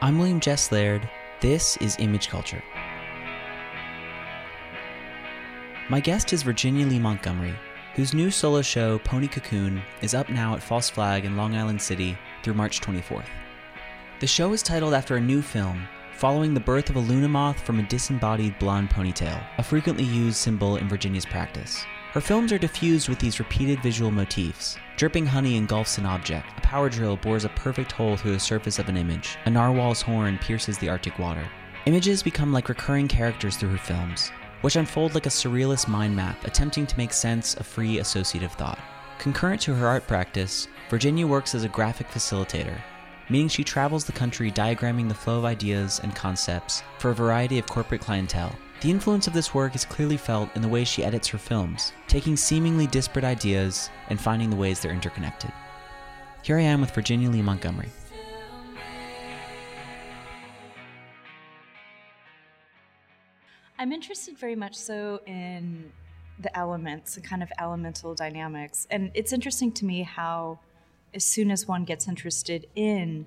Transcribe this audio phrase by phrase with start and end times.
[0.00, 1.10] I'm William Jess Laird.
[1.40, 2.62] This is Image Culture.
[5.88, 7.56] My guest is Virginia Lee Montgomery,
[7.96, 11.82] whose new solo show, Pony Cocoon, is up now at False Flag in Long Island
[11.82, 13.26] City through March 24th.
[14.20, 17.58] The show is titled after a new film, following the birth of a Luna moth
[17.58, 21.84] from a disembodied blonde ponytail, a frequently used symbol in Virginia's practice.
[22.12, 24.78] Her films are diffused with these repeated visual motifs.
[24.96, 26.46] Dripping honey engulfs an object.
[26.56, 29.36] A power drill bores a perfect hole through the surface of an image.
[29.44, 31.46] A narwhal's horn pierces the Arctic water.
[31.84, 34.30] Images become like recurring characters through her films,
[34.62, 38.78] which unfold like a surrealist mind map attempting to make sense of free associative thought.
[39.18, 42.80] Concurrent to her art practice, Virginia works as a graphic facilitator,
[43.28, 47.58] meaning she travels the country diagramming the flow of ideas and concepts for a variety
[47.58, 48.56] of corporate clientele.
[48.80, 51.92] The influence of this work is clearly felt in the way she edits her films,
[52.06, 55.50] taking seemingly disparate ideas and finding the ways they're interconnected.
[56.44, 57.88] Here I am with Virginia Lee Montgomery.
[63.80, 65.90] I'm interested very much so in
[66.38, 68.86] the elements and kind of elemental dynamics.
[68.92, 70.60] And it's interesting to me how,
[71.12, 73.26] as soon as one gets interested in,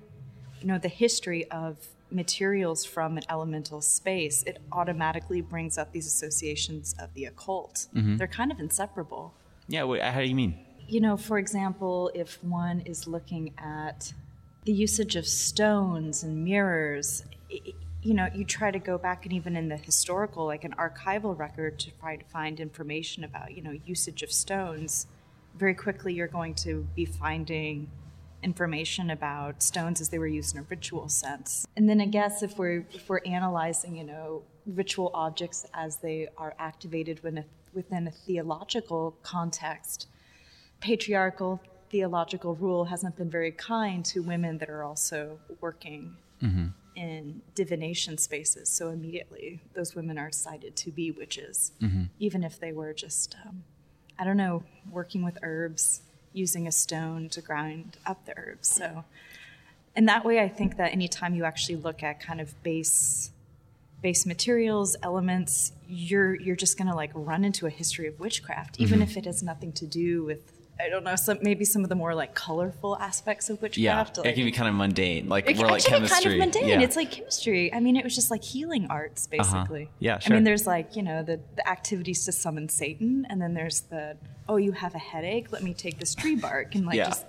[0.62, 1.76] you know, the history of
[2.14, 7.86] materials from an elemental space, it automatically brings up these associations of the occult.
[7.94, 8.18] Mhm.
[8.18, 9.34] They're kind of inseparable.
[9.68, 10.58] Yeah, wait, how do you mean?
[10.88, 14.12] You know, for example, if one is looking at
[14.64, 19.24] the usage of stones and mirrors, i- i- you know, you try to go back
[19.24, 23.54] and even in the historical, like an archival record, to try to find information about,
[23.56, 25.06] you know, usage of stones.
[25.56, 27.88] Very quickly, you're going to be finding
[28.42, 31.66] information about stones as they were used in a ritual sense.
[31.76, 36.28] And then I guess if we're if we're analyzing, you know, ritual objects as they
[36.36, 40.06] are activated within a, within a theological context,
[40.80, 46.72] patriarchal theological rule hasn't been very kind to women that are also working Mhm.
[46.96, 48.68] in divination spaces.
[48.68, 52.08] So immediately, those women are cited to be witches, Mhm.
[52.18, 53.64] even if they were just, um,
[54.18, 58.68] I don't know, working with herbs, using a stone to grind up the herbs.
[58.68, 59.04] So,
[59.94, 63.30] in that way, I think that anytime you actually look at kind of base
[64.00, 68.98] base materials, elements, you're you're just gonna like run into a history of witchcraft, even
[68.98, 69.02] Mhm.
[69.04, 70.40] if it has nothing to do with
[70.82, 73.78] I don't know, some maybe some of the more like colorful aspects of witchcraft.
[73.78, 74.26] Yeah, witchcraft.
[74.26, 76.22] it can be kind of mundane, like it more like chemistry.
[76.22, 76.68] kind of mundane.
[76.68, 76.80] Yeah.
[76.80, 77.72] It's like chemistry.
[77.72, 79.42] I mean, it was just like healing arts, Uh-huh.
[79.58, 79.88] basically.
[80.00, 83.54] Yeah, I mean, there's like you know the the activities to summon Satan, and then
[83.54, 84.16] there's the
[84.48, 85.52] oh, you have a headache.
[85.52, 87.06] Let me take this tree bark and like Yeah.
[87.10, 87.26] just.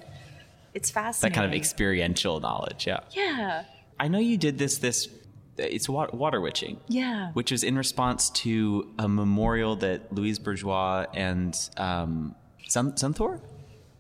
[0.73, 1.33] It's fascinating.
[1.35, 2.87] that kind of experiential knowledge.
[2.87, 3.01] Yeah.
[3.11, 3.65] Yeah.
[3.99, 4.79] I know you did this.
[4.79, 5.07] This
[5.55, 6.79] it's wa- water witching.
[6.87, 7.29] Yeah.
[7.33, 12.33] Which was in response to a memorial that Louise Bourgeois and um,
[12.73, 13.39] Sun- Zumthor,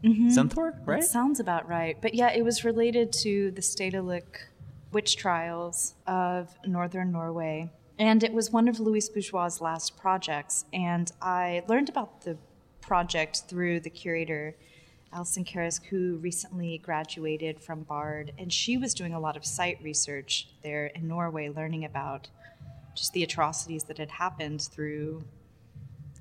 [0.03, 0.31] Mhm.
[0.31, 1.01] Zumthor, right?
[1.01, 1.95] That sounds about right.
[2.01, 4.23] But yeah, it was related to the Steilneset
[4.91, 7.69] witch trials of northern Norway.
[7.99, 10.65] And it was one of Louise Bourgeois' last projects.
[10.73, 12.37] And I learned about the
[12.81, 14.55] project through the curator,
[15.11, 18.33] Alison Karisk, who recently graduated from Bard.
[18.39, 22.29] And she was doing a lot of site research there in Norway, learning about
[22.95, 25.23] just the atrocities that had happened through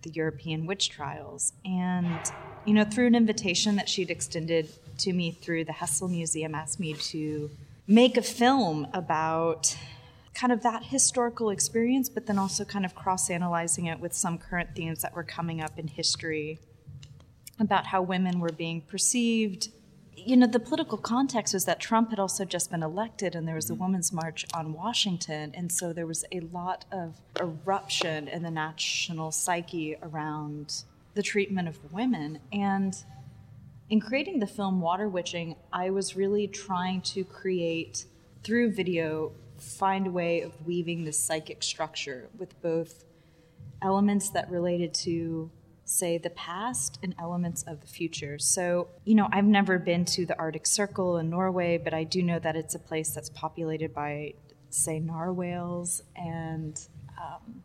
[0.02, 1.52] the European witch trials.
[1.64, 2.20] And,
[2.64, 4.68] you know, through an invitation that she'd extended
[4.98, 7.50] to me through the Hessel Museum, asked me to
[7.86, 9.76] make a film about
[10.34, 14.38] kind of that historical experience, but then also kind of cross analyzing it with some
[14.38, 16.58] current themes that were coming up in history
[17.58, 19.68] about how women were being perceived.
[20.14, 23.54] You know, the political context was that Trump had also just been elected and there
[23.54, 23.84] was a mm-hmm.
[23.84, 25.52] Women's March on Washington.
[25.54, 30.84] And so there was a lot of eruption in the national psyche around
[31.14, 32.40] the treatment of women.
[32.52, 32.94] And
[33.90, 38.06] in creating the film Water Witching, I was really trying to create,
[38.42, 43.04] through video, find a way of weaving the psychic structure with both
[43.82, 45.50] elements that related to
[45.84, 48.38] say the past and elements of the future.
[48.38, 52.22] So, you know, I've never been to the Arctic Circle in Norway, but I do
[52.22, 54.34] know that it's a place that's populated by
[54.70, 56.80] say narwhals and
[57.20, 57.62] um,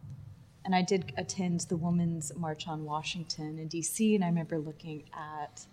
[0.66, 5.04] and I did attend the Women's March on Washington in DC and I remember looking
[5.14, 5.66] at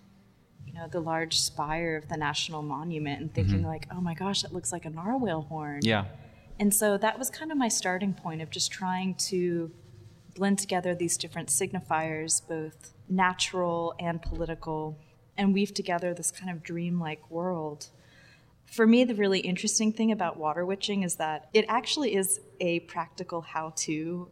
[0.64, 3.66] you know the large spire of the national monument and thinking Mhm.
[3.66, 6.04] like oh my gosh that looks like a narwhal horn Yeah.
[6.60, 9.72] and so that was kind of my starting point of just trying to
[10.34, 14.98] blend together these different signifiers, both natural and political,
[15.36, 17.88] and weave together this kind of dreamlike world.
[18.66, 22.80] For me, the really interesting thing about water witching is that it actually is a
[22.80, 24.28] practical how to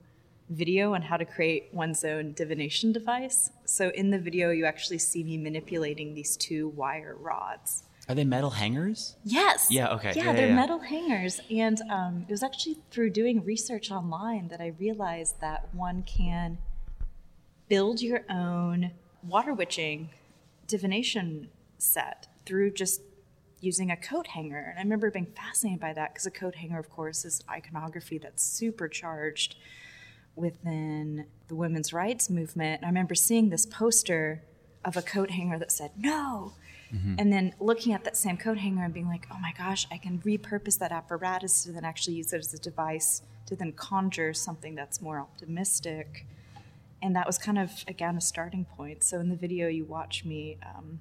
[0.50, 3.50] video on how to create one's own divination device.
[3.64, 7.84] So in the video, you actually see me manipulating these two wire rods.
[8.08, 9.16] Are they metal hangers?
[9.25, 9.69] Yes.
[9.70, 10.12] Yeah, okay.
[10.16, 10.54] Yeah, Yeah, they're yeah.
[10.54, 11.40] metal hangers.
[11.50, 16.58] And um, it was actually through doing research online that I realized that one can
[17.69, 18.90] build your own
[19.22, 20.10] water witching
[20.66, 23.02] divination set through just
[23.60, 24.66] using a coat hanger.
[24.70, 28.19] And I remember being fascinated by that because a coat hanger, of course, is iconography
[28.19, 29.54] that's supercharged
[30.34, 32.78] within the women's rights movement.
[32.81, 34.43] And I remember seeing this poster
[34.84, 36.54] of a coat hanger that said, no.
[37.18, 39.96] And then looking at that same coat hanger and being like, oh my gosh, I
[39.96, 44.34] can repurpose that apparatus to then actually use it as a device to then conjure
[44.34, 46.26] something that's more optimistic.
[47.00, 49.02] And that was kind of, again, a starting point.
[49.02, 50.58] So in the video, you watch me.
[50.64, 51.00] Um,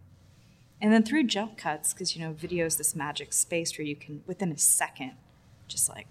[0.80, 3.96] and then through jump cuts, because, you know, video is this magic space where you
[3.96, 5.12] can, within a second,
[5.68, 6.08] just like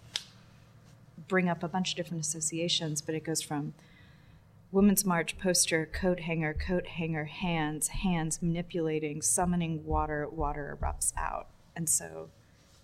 [1.26, 3.72] bring up a bunch of different associations, but it goes from
[4.72, 11.48] Women's March poster, coat hanger, coat hanger, hands, hands manipulating, summoning water, water erupts out.
[11.74, 12.30] And so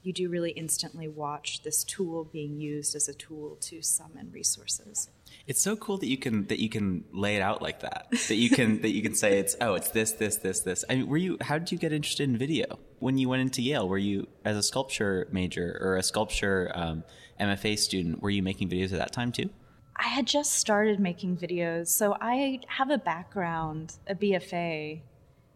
[0.03, 5.11] you do really instantly watch this tool being used as a tool to summon resources.
[5.47, 8.09] It's so cool that you can that you can lay it out like that.
[8.11, 10.85] That you can that you can say it's oh it's this this this this.
[10.91, 13.63] I mean, were you how did you get interested in video when you went into
[13.63, 13.89] Yale?
[13.89, 17.05] Were you as a sculpture major or a sculpture um,
[17.41, 18.23] MFA student?
[18.23, 19.51] Were you making videos at that time too?
[19.99, 25.01] I had just started making videos, so I have a background, a BFA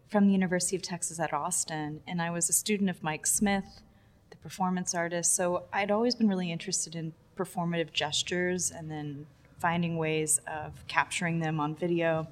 [0.08, 3.82] from the University of Texas at Austin, and I was a student of Mike Smith,
[4.31, 5.34] the performance artist.
[5.37, 9.26] So I'd always been really interested in performative gestures and then
[9.58, 12.26] finding ways of capturing them on video.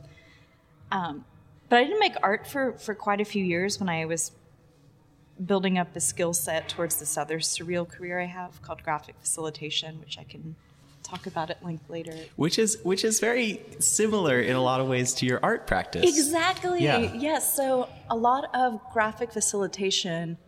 [0.91, 1.25] Um,
[1.69, 4.33] but I didn't make art for, for quite a few years when I was
[5.45, 10.01] building up the skill set towards this other surreal career I have called graphic facilitation,
[10.01, 10.57] which I can
[11.09, 12.15] talk about at length later.
[12.37, 16.05] Which is which is very similar in a lot of ways to your art practice.
[16.05, 16.83] Exactly.
[16.83, 17.13] Yeah.
[17.15, 17.55] Yes.
[17.57, 20.39] So a lot of graphic facilitation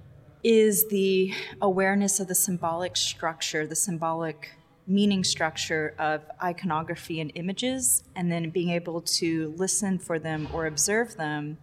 [0.43, 4.51] is the awareness of the symbolic structure, the symbolic
[4.87, 10.67] meaning structure of iconography and images, and then being able to listen for them or
[10.67, 11.59] observe them,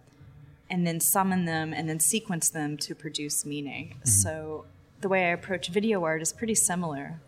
[0.70, 3.88] and then summon them and then sequence them to produce meaning.
[3.88, 4.08] Mm-hmm.
[4.08, 4.64] So
[5.00, 7.20] the way I approach video art is pretty similar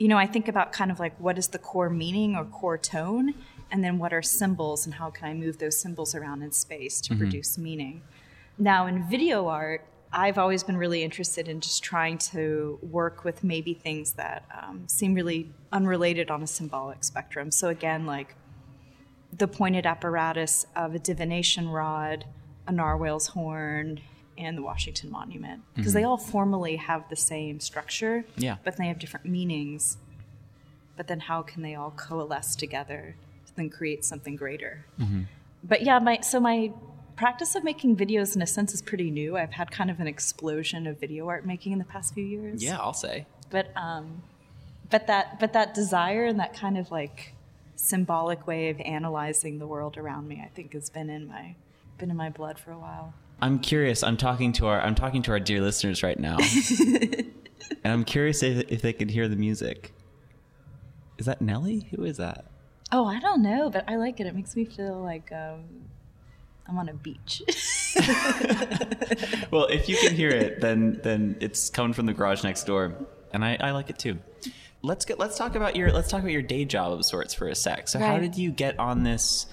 [0.00, 2.78] you know, I think about kind of like what is the core meaning or core
[2.78, 3.34] tone,
[3.70, 7.02] and then what are symbols and how can I move those symbols around in space
[7.02, 8.00] to produce meaning.
[8.58, 13.44] Now, in video art, I've always been really interested in just trying to work with
[13.44, 17.50] maybe things that um, seem really unrelated on a symbolic spectrum.
[17.50, 18.34] So, again, like
[19.36, 22.24] the pointed apparatus of a divination rod,
[22.66, 24.00] a narwhal's horn,
[24.40, 28.56] and the Washington Monument, because they all formally have the same structure, Yeah.
[28.64, 29.98] but they have different meanings.
[30.96, 33.14] But then, how can they all coalesce together
[33.46, 34.84] to then create something greater?
[35.64, 36.72] But yeah, my so my
[37.16, 39.36] practice of making videos, in a sense, is pretty new.
[39.36, 42.62] I've had kind of an explosion of video art making in the past few years
[42.62, 43.26] Yeah, I'll say.
[43.50, 44.22] but um
[44.90, 47.34] but that but that desire and that kind of like
[47.76, 51.54] symbolic way of analyzing the world around me i think has been in my
[51.96, 54.02] been in my blood for a while I'm curious.
[54.02, 56.36] I'm talking to our I'm talking to our dear listeners right now,
[56.80, 57.32] and
[57.84, 59.92] I'm curious if, if they could hear the music.
[61.18, 61.88] Is that Nelly?
[61.94, 62.46] Who is that?
[62.92, 65.60] oh i don't know but i like it it makes me feel like um
[66.68, 67.40] i'm on a beach
[69.50, 72.94] Well, if you can hear it, then then it's coming from the garage next door,
[73.32, 74.18] and I, I like it too.
[74.82, 77.48] Let's get let's talk about your let's talk about your day job of sorts for
[77.48, 77.88] a sec.
[77.88, 79.46] So, how did you get on this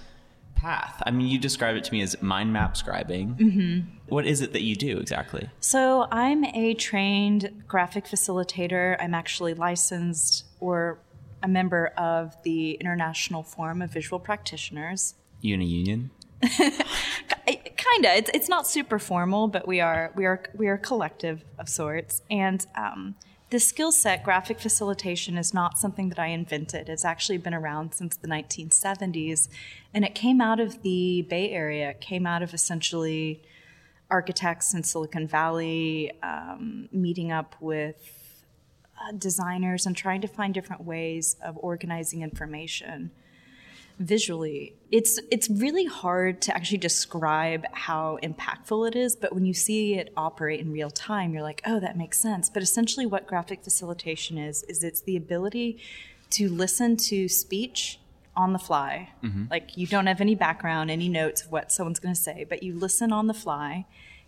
[0.57, 1.01] path?
[1.05, 3.37] I mean, you describe it to me as mind map scribing.
[3.37, 3.79] Mm-hmm.
[4.09, 5.49] What is it that you do exactly?
[5.59, 10.99] so i'm a trained graphic facilitator i'm actually licensed or
[11.43, 16.11] a member of the international forum of visual practitioners You in a union?
[16.41, 20.79] kind of it's, it's not super formal but we are we are we are a
[20.79, 23.15] collective of sorts and um,
[23.49, 26.89] the skill set graphic facilitation is not something that i invented.
[26.89, 29.47] It's actually been around since the 1970s
[29.93, 31.91] and it came out of the bay area.
[31.91, 33.41] It came out of essentially
[34.11, 38.35] architects in silicon valley um, meeting up with
[38.99, 43.11] uh, designers and trying to find different ways of organizing information
[43.99, 49.53] visually it's it's really hard to actually describe how impactful it is but when you
[49.53, 52.49] see it operate in real time you're like oh that makes sense.
[52.49, 55.79] But essentially what graphic facilitation is is it's the ability
[56.31, 57.99] to listen to speech
[58.35, 59.09] on the fly.
[59.23, 59.45] Mm-hmm.
[59.49, 62.61] Like you don't have any background any notes of what someone's going to say but
[62.61, 63.85] you listen on the fly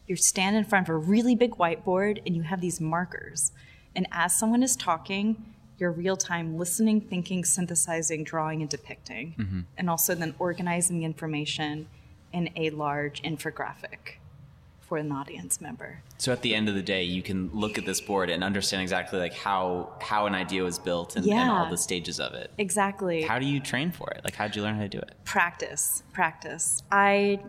[0.09, 3.51] you stand in front of a really big whiteboard and you have these markers.
[3.95, 9.59] And as someone is talking you're real time listening, thinking, synthesizing, drawing, and depicting, mm-hmm.
[9.77, 11.87] and also then organizing information
[12.31, 14.17] in a large infographic
[14.81, 16.01] for an audience member.
[16.17, 18.81] So at the end of the day, you can look at this board and understand
[18.81, 22.51] exactly like how how an idea was built and, and all the stages of it.
[22.57, 23.21] Exactly.
[23.21, 24.21] How do you train for it?
[24.23, 25.13] Like, how did you learn how to do it?
[25.29, 27.39] practice practice i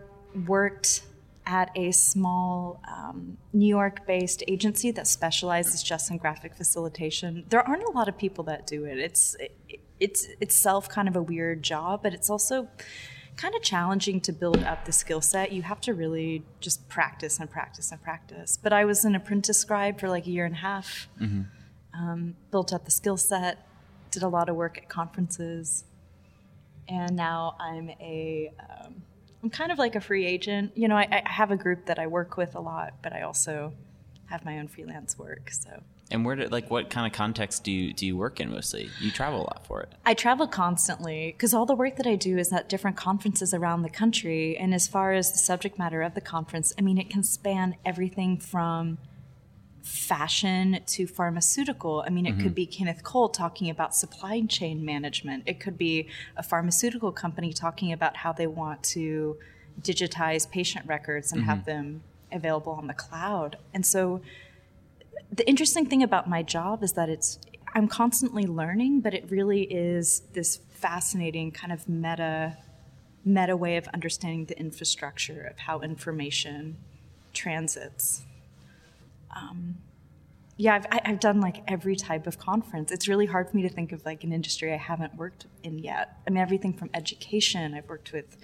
[0.45, 1.01] worked
[1.45, 7.45] at a small um, new york based agency that specializes just in graphic facilitation.
[7.49, 8.97] There aren't a lot of people that do it.
[8.99, 12.67] It's it, it's itself kind of a weird job but it's also
[13.37, 15.51] kind of challenging to build up the skill set.
[15.51, 18.57] You have to really just practice and practice and practice.
[18.61, 21.07] But i was an apprentice scribe for like a year and a half.
[21.93, 23.67] Um, built up the skill set
[24.11, 25.85] did a lot of work at conferences
[26.87, 29.01] and now I'm a um,
[29.43, 30.71] I'm kind of like a free agent.
[30.75, 33.21] You know, I, I have a group that I work with a lot, but I
[33.21, 33.73] also
[34.31, 35.51] have my own freelance work.
[35.51, 38.49] So And where did like what kind of context do you do you work in
[38.51, 38.89] mostly?
[38.99, 39.91] You travel a lot for it.
[40.05, 43.81] I travel constantly because all the work that I do is at different conferences around
[43.81, 44.57] the country.
[44.57, 47.75] And as far as the subject matter of the conference, I mean, it can span
[47.85, 48.97] everything from
[49.81, 52.03] fashion to pharmaceutical.
[52.05, 52.53] I mean, it could mm-hmm.
[52.53, 55.43] be Kenneth Cole talking about supply chain management.
[55.47, 56.07] It could be
[56.37, 59.37] a pharmaceutical company talking about how they want to
[59.81, 61.65] digitize patient records and have mm-hmm.
[61.65, 63.57] them available on the cloud.
[63.73, 64.21] And so
[65.31, 67.39] the interesting thing about my job is that it's
[67.73, 72.57] I'm constantly learning, but it really is this fascinating kind of meta
[73.23, 76.77] meta way of understanding the infrastructure of how information
[77.33, 78.23] transits.
[79.35, 79.77] Um,
[80.57, 82.91] yeah, I've, I- I've done like every type of conference.
[82.91, 85.79] It's really hard for me to think of like an industry I haven't worked in
[85.79, 86.17] yet.
[86.27, 87.73] I mean, everything from education.
[87.73, 88.37] I've worked with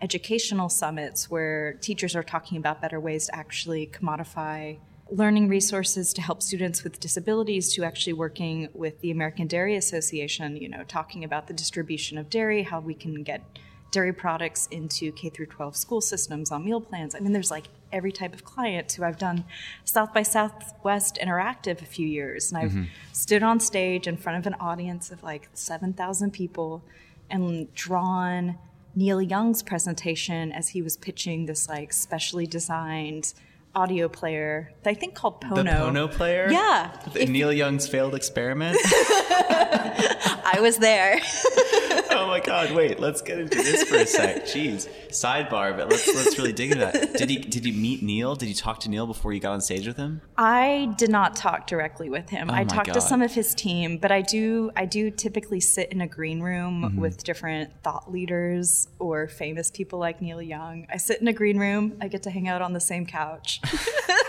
[0.00, 4.78] educational summits where teachers are talking about better ways to actually commodify
[5.10, 10.56] learning resources to help students with disabilities to actually working with the American Dairy Association,
[10.56, 13.42] you know, talking about the distribution of dairy, how we can get
[13.90, 17.14] dairy products into K through 12 school systems on meal plans.
[17.14, 19.44] I mean, there's like every type of client who I've done
[19.84, 22.84] South by Southwest Interactive a few years, and I've mm-hmm.
[23.12, 26.82] stood on stage in front of an audience of like 7,000 people
[27.30, 28.58] and drawn
[28.94, 33.32] Neil Young's presentation as he was pitching this like specially designed
[33.74, 35.56] audio player, I think called Pono.
[35.56, 36.48] The Pono player?
[36.50, 36.94] Yeah.
[37.12, 38.76] The If- Neil Young's failed experiment?
[38.84, 41.20] I was there.
[42.10, 44.44] oh my god, wait, let's get into this for a sec.
[44.44, 44.88] Jeez.
[45.08, 47.14] Sidebar, but let's let's really dig into that.
[47.14, 48.34] Did he did you meet Neil?
[48.34, 50.20] Did you talk to Neil before you got on stage with him?
[50.36, 52.50] I did not talk directly with him.
[52.50, 52.94] Oh I talked God.
[52.94, 56.40] to some of his team, but I do I do typically sit in a green
[56.40, 57.00] room Mm-hmm.
[57.00, 60.86] with different thought leaders or famous people like Neil Young.
[60.92, 61.96] I sit in a green room.
[62.00, 63.60] I get to hang out on the same couch,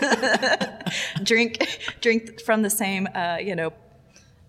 [1.22, 3.72] drink drink from the same uh, you know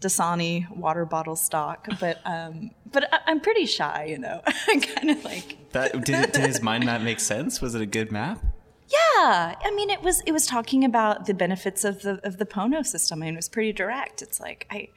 [0.06, 1.88] Dasani water bottle stock.
[2.00, 4.42] But um, but I, I'm pretty shy, you know.
[4.48, 7.62] I kind of like That did, did his mind map make sense?
[7.62, 8.44] Was it a good map?
[8.88, 12.46] Yeah, I mean, it was it was talking about the benefits of the of the
[12.46, 13.22] Pono system.
[13.22, 14.22] I mean, it was pretty direct.
[14.22, 14.90] It's like I.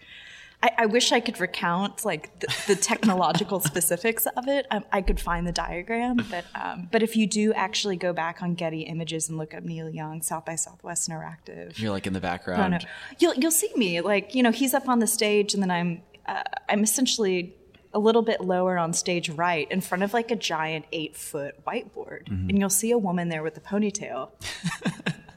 [0.60, 4.66] I, I wish I could recount like the, the technological specifics of it.
[4.72, 8.42] Um, I could find the diagram, but um, but if you do actually go back
[8.42, 12.12] on Getty Images and look up Neil Young South by Southwest Interactive, You're like in
[12.12, 12.72] the background.
[12.72, 12.84] no, no,
[13.20, 16.02] you'll you'll see me like you know he's up on the stage and then I'm
[16.26, 17.54] uh, I'm essentially
[17.94, 21.64] a little bit lower on stage right in front of like a giant eight foot
[21.64, 24.28] whiteboard and you'll see a woman there with a ponytail.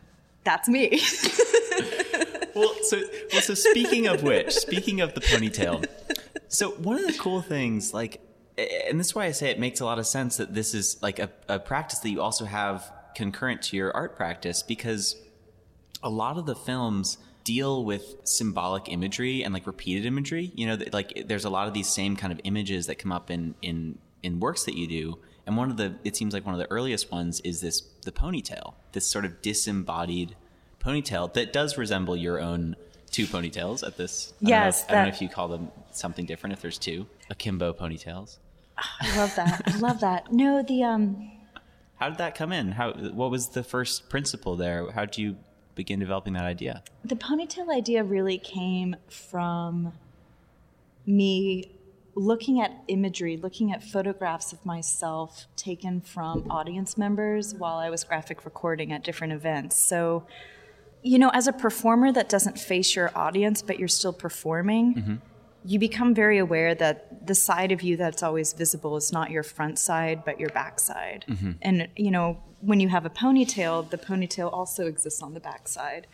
[0.44, 1.02] That's me.
[2.56, 5.86] Well, so well, so speaking of which, speaking of the ponytail,
[6.48, 8.22] so one of the cool things, like,
[8.58, 11.02] and this is why I say it makes a lot of sense that this is
[11.02, 15.16] like a, a practice that you also have concurrent to your art practice because
[16.04, 20.52] a lot of the films deal with symbolic imagery and like repeated imagery.
[20.56, 23.32] You know, like there's a lot of these same kind of images that come up
[23.32, 25.20] in in in works that you do.
[25.52, 28.12] And one of the it seems like one of the earliest ones is this the
[28.14, 30.38] ponytail, this sort of disembodied
[30.80, 32.78] ponytail that does resemble your own
[33.12, 34.32] two ponytails at this.
[34.32, 36.78] I don't know Yes, I don't know if you call them something different if there's
[36.78, 38.38] two akimbo ponytails.
[38.78, 39.62] I love that.
[39.66, 40.32] I love that.
[40.32, 41.30] No, the um
[41.98, 42.72] How did that come in?
[42.72, 44.90] How what was the first principle there?
[44.92, 45.36] How did you
[45.76, 46.82] begin developing that idea?
[47.04, 49.92] the ponytail idea really came from
[51.06, 51.72] me
[52.16, 58.04] looking at imagery, looking at photographs of myself taken from audience members while I was
[58.04, 59.78] graphic recording at different events.
[59.78, 60.26] So,
[61.02, 65.16] you know, as a performer that doesn't face your audience, but you're still performing, mm-hmm.
[65.64, 69.44] you become very aware that the side of you that's always visible is not your
[69.44, 71.26] front side, but your back side.
[71.28, 71.52] Mm-hmm.
[71.62, 75.68] And, you know, when you have a ponytail, the ponytail also exists on the back
[75.68, 76.08] side.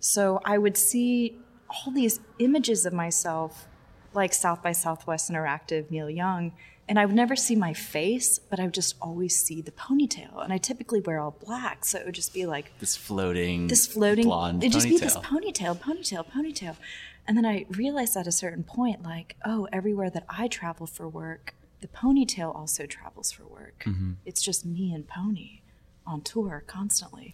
[0.00, 3.66] So I would see all these images of myself,
[4.14, 6.52] like South by Southwest Interactive, Neil Young,
[6.88, 10.42] and I would never see my face, but I would just always see the ponytail.
[10.44, 13.86] And I typically wear all black, so it would just be like This floating, this
[13.86, 14.90] floating blonde it'd just ponytail.
[14.90, 16.76] be this ponytail ponytail ponytail
[17.26, 21.08] and then i realized at a certain point like oh everywhere that i travel for
[21.08, 24.12] work the ponytail also travels for work Mm-hmm.
[24.26, 25.62] it's just me and pony
[26.06, 27.32] on tour constantly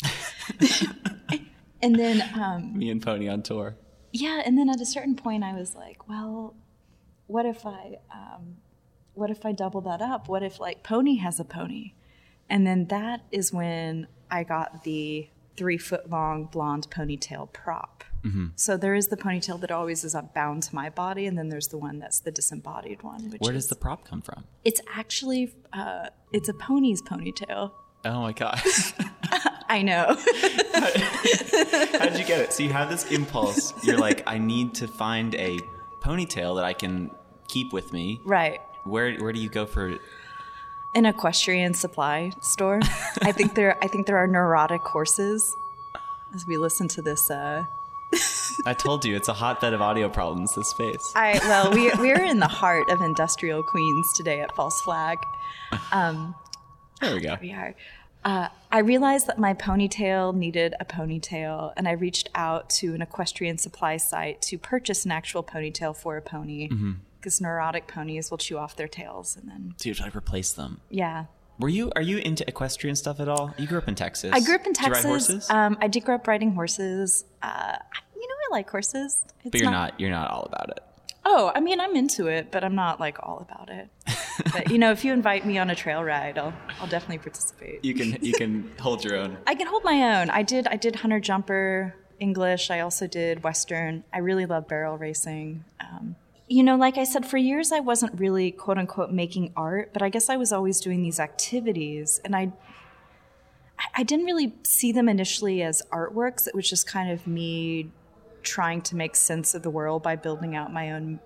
[1.82, 3.74] and then um, Me and Pony on tour.
[4.12, 6.54] yeah and then at a certain point i was like well
[7.30, 8.56] what if i um,
[9.14, 11.92] what if i double that up what if like pony has a pony
[12.48, 18.04] and then that is when i got the three foot long blonde ponytail prop
[18.54, 21.68] so there is the ponytail that always is bound to my body and then there's
[21.68, 24.44] the one that's the disembodied one which Where is does the prop come from?
[24.62, 27.72] it's actually uh, it's a pony's ponytail
[28.04, 28.60] Oh my god.
[29.70, 30.04] i know
[31.98, 32.52] How'd you get it?
[32.52, 33.72] So you have this impulse.
[33.84, 35.58] You're like, I need to find a
[36.02, 37.10] ponytail that I can
[37.50, 38.20] keep with me.
[38.24, 39.98] right Where where do you go for
[40.94, 42.80] an equestrian supply store.
[43.22, 45.54] I think there I think there are neurotic horses.
[46.34, 47.64] As we listen to this uh
[48.66, 51.12] I told you it's a hotbed of audio problems, this space.
[51.14, 55.18] I well we we're in the heart of industrial queens today at False Flag.
[57.00, 57.36] There we go.
[57.40, 57.74] We are.
[58.22, 63.00] Uh, I realized that my ponytail needed a ponytail, and I reached out to an
[63.00, 66.68] equestrian supply site to purchase an actual ponytail for a pony.
[67.20, 70.52] Because neurotic ponies will chew off their tails, and then So you try to replace
[70.52, 70.80] them.
[70.88, 71.26] yeah,
[71.58, 73.54] Were you are you into equestrian stuff at all?
[73.58, 74.30] You grew up in Texas.
[74.32, 75.04] I grew up in Did you Texas.
[75.04, 75.50] ride horses?
[75.50, 77.24] Um, I did grow up riding horses.
[77.42, 77.76] Uh,
[78.16, 79.22] you know, I like horses.
[79.44, 80.80] It's but you're not you're not all about it.
[81.22, 83.88] Oh, I mean, I'm into it, but I'm not like all about it.
[84.54, 87.84] but you know, if you invite me on a trail ride, I'll I'll definitely participate.
[87.84, 89.36] You can you can hold your own.
[89.46, 90.30] I can hold my own.
[90.30, 92.70] I did I did hunter jumper English.
[92.70, 94.04] I also did western.
[94.14, 95.64] I really love barrel racing.
[95.78, 96.16] Um,
[96.50, 100.02] you know, like I said, for years I wasn't really quote unquote making art, but
[100.02, 102.52] I guess I was always doing these activities, and I
[103.94, 106.48] I didn't really see them initially as artworks.
[106.48, 107.92] It was just kind of me
[108.42, 111.20] trying to make sense of the world by building out my own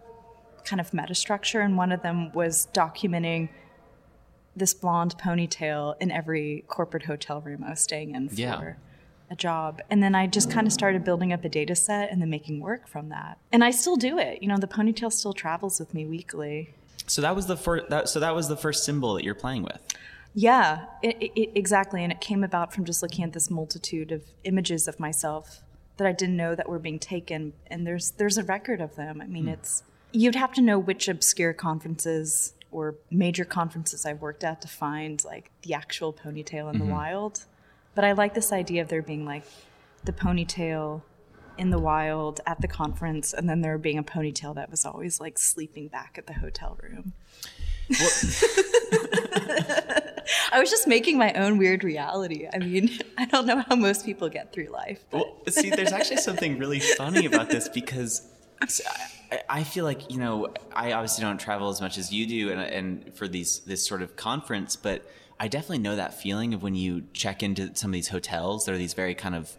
[0.64, 1.64] kind of metastructure.
[1.64, 3.48] And one of them was documenting
[4.54, 8.74] this blonde ponytail in every corporate hotel room I was staying in for Yeah.
[9.34, 9.82] A job.
[9.90, 12.60] And then I just kind of started building up a data set and then making
[12.60, 13.38] work from that.
[13.52, 14.42] And I still do it.
[14.42, 16.72] You know, the ponytail still travels with me weekly.
[17.06, 17.90] So that was the first.
[17.90, 19.80] That, so that was the first symbol that you're playing with.
[20.32, 22.02] Yeah, it, it, exactly.
[22.02, 25.62] And it came about from just looking at this multitude of images of myself
[25.96, 27.52] that I didn't know that were being taken.
[27.66, 29.20] And there's there's a record of them.
[29.20, 29.50] I mean, hmm.
[29.50, 34.68] it's you'd have to know which obscure conferences or major conferences I've worked at to
[34.68, 36.90] find like the actual ponytail in the mm-hmm.
[36.90, 37.44] wild.
[37.94, 39.44] But I like this idea of there being like
[40.04, 41.02] the ponytail
[41.56, 45.20] in the wild at the conference, and then there being a ponytail that was always
[45.20, 47.12] like sleeping back at the hotel room.
[50.52, 52.48] I was just making my own weird reality.
[52.52, 55.04] I mean, I don't know how most people get through life.
[55.10, 58.26] Well, see, there's actually something really funny about this because
[59.30, 62.50] I, I feel like you know I obviously don't travel as much as you do,
[62.50, 65.06] and, and for these this sort of conference, but
[65.44, 68.64] I definitely know that feeling of when you check into some of these hotels.
[68.64, 69.54] They're these very kind of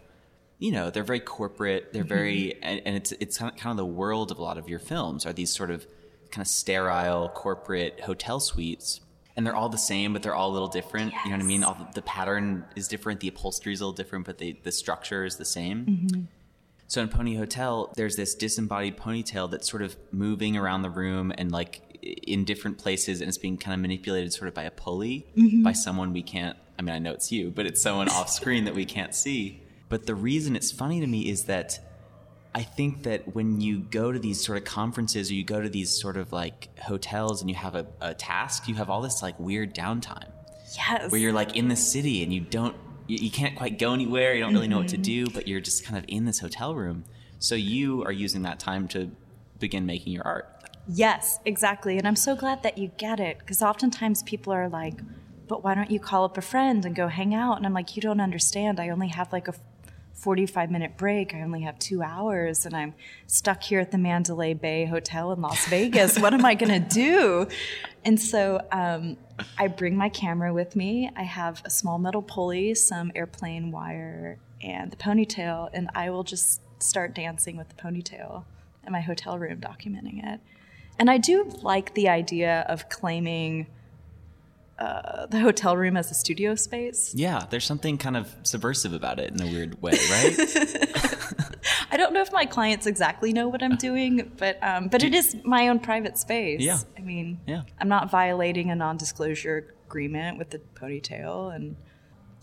[0.58, 1.92] you know they're very corporate.
[1.92, 2.64] They're very mm-hmm.
[2.64, 4.80] and, and it's it's kind of, kind of the world of a lot of your
[4.80, 5.86] films are these sort of
[6.32, 9.00] kind of sterile corporate hotel suites.
[9.36, 11.12] And they're all the same, but they're all a little different.
[11.24, 11.62] You know what I mean?
[11.62, 14.72] All the, the pattern is different, the upholstery is a little different, but the, the
[14.72, 15.84] structure is the same.
[15.84, 16.22] Mm-hmm.
[16.88, 21.32] So in Pony Hotel, there's this disembodied ponytail that's sort of moving around the room
[21.36, 24.70] and like in different places, and it's being kind of manipulated sort of by a
[24.70, 25.62] pulley mm-hmm.
[25.62, 26.56] by someone we can't.
[26.78, 29.62] I mean, I know it's you, but it's someone off screen that we can't see.
[29.88, 31.78] But the reason it's funny to me is that
[32.54, 35.68] I think that when you go to these sort of conferences or you go to
[35.68, 39.22] these sort of like hotels and you have a, a task, you have all this
[39.22, 40.32] like weird downtime
[40.74, 41.10] yes.
[41.10, 44.34] where you're like in the city and you don't you, you can't quite go anywhere
[44.34, 45.26] you don't really know what to mm-hmm.
[45.26, 47.04] do but you're just kind of in this hotel room
[47.38, 49.10] so you are using that time to
[49.58, 50.55] begin making your art
[50.88, 51.98] Yes, exactly.
[51.98, 55.00] And I'm so glad that you get it because oftentimes people are like,
[55.48, 57.56] but why don't you call up a friend and go hang out?
[57.56, 58.78] And I'm like, you don't understand.
[58.78, 59.54] I only have like a
[60.14, 61.34] 45 minute break.
[61.34, 62.94] I only have two hours and I'm
[63.26, 66.18] stuck here at the Mandalay Bay Hotel in Las Vegas.
[66.18, 67.48] what am I going to do?
[68.04, 69.16] And so um,
[69.58, 71.10] I bring my camera with me.
[71.16, 75.68] I have a small metal pulley, some airplane wire, and the ponytail.
[75.72, 78.44] And I will just start dancing with the ponytail
[78.86, 80.40] in my hotel room, documenting it.
[80.98, 83.66] And I do like the idea of claiming
[84.78, 87.14] uh, the hotel room as a studio space.
[87.14, 90.36] yeah there's something kind of subversive about it in a weird way right
[91.90, 95.14] I don't know if my clients exactly know what I'm doing, but um, but it
[95.14, 96.60] is my own private space.
[96.60, 96.78] Yeah.
[96.96, 97.62] I mean, Yeah.
[97.80, 101.76] I'm not violating a non-disclosure agreement with the ponytail, and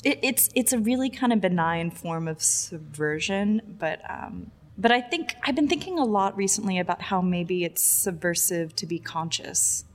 [0.03, 5.01] it, it's it's a really kind of benign form of subversion, but um, but I
[5.01, 9.85] think I've been thinking a lot recently about how maybe it's subversive to be conscious,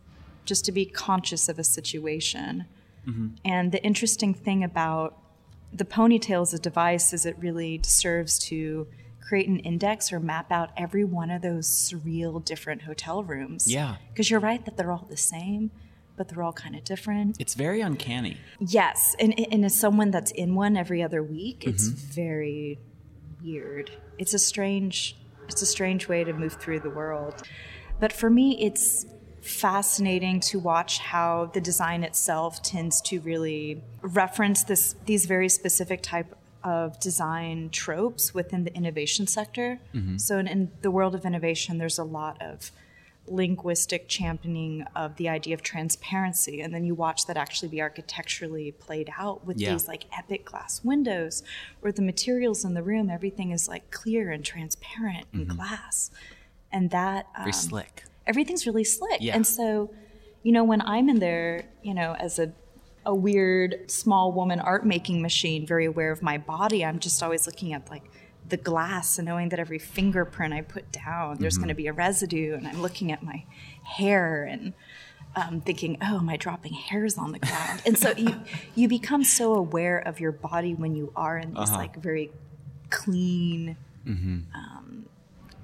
[0.44, 2.66] just to be conscious of a situation.
[3.06, 3.28] Mm-hmm.
[3.44, 5.16] And the interesting thing about
[5.72, 8.86] the ponytail as a device is it really serves to
[9.20, 13.70] create an index or map out every one of those surreal different hotel rooms.
[13.70, 13.96] Yeah.
[14.10, 15.70] Because you're right that they're all the same,
[16.16, 17.36] but they're all kind of different.
[17.38, 18.38] It's very uncanny.
[18.58, 22.12] Yes, and, and as someone that's in one every other week, it's mm-hmm.
[22.12, 22.78] very
[23.42, 23.90] weird.
[24.18, 25.16] It's a strange,
[25.48, 27.42] it's a strange way to move through the world.
[28.00, 29.06] But for me, it's
[29.40, 36.02] fascinating to watch how the design itself tends to really reference this these very specific
[36.02, 39.80] type of design tropes within the innovation sector.
[39.94, 40.18] Mm-hmm.
[40.18, 42.72] So in, in the world of innovation, there's a lot of
[43.30, 48.72] linguistic championing of the idea of transparency and then you watch that actually be architecturally
[48.72, 49.72] played out with Yeah.
[49.72, 51.42] these like epic glass windows
[51.80, 56.10] where the materials in the room everything is like clear and transparent and glass
[56.72, 58.04] and that um, Very slick.
[58.26, 59.34] everything's really slick Yeah.
[59.36, 59.90] and so
[60.42, 62.52] you know when i'm in there you know as a
[63.06, 67.46] a weird small woman art making machine very aware of my body i'm just always
[67.46, 68.02] looking at like
[68.50, 71.62] the glass and knowing that every fingerprint i put down there's Mm-hmm.
[71.62, 73.44] going to be a residue and i'm looking at my
[73.82, 74.72] hair and
[75.36, 78.34] um, thinking oh am i dropping hairs on the ground and so you
[78.74, 81.76] you become so aware of your body when you are in these Uh-huh.
[81.76, 82.30] like very
[82.90, 85.06] clean um,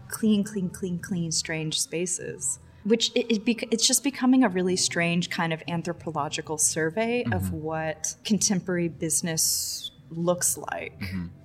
[0.08, 2.58] clean, clean, clean, clean, strange spaces.
[2.84, 7.52] Which it, it bec- it's just becoming a really strange kind of anthropological survey of
[7.52, 11.02] what contemporary business looks like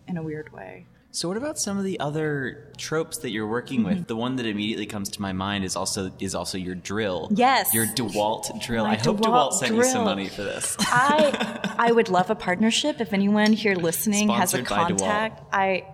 [0.08, 0.86] in a weird way.
[1.12, 3.90] So what about some of the other tropes that you're working Mm-hmm.
[4.00, 4.08] with?
[4.08, 7.30] The one that immediately comes to my mind is also is also your drill.
[7.34, 7.74] Yes.
[7.74, 8.86] Your DeWalt drill.
[8.86, 10.78] My I hope DeWalt DeWalt sent you some money for this.
[10.80, 15.00] I I would love a partnership if anyone here listening has a Sponsored by DeWalt.
[15.00, 15.44] contact.
[15.54, 15.88] I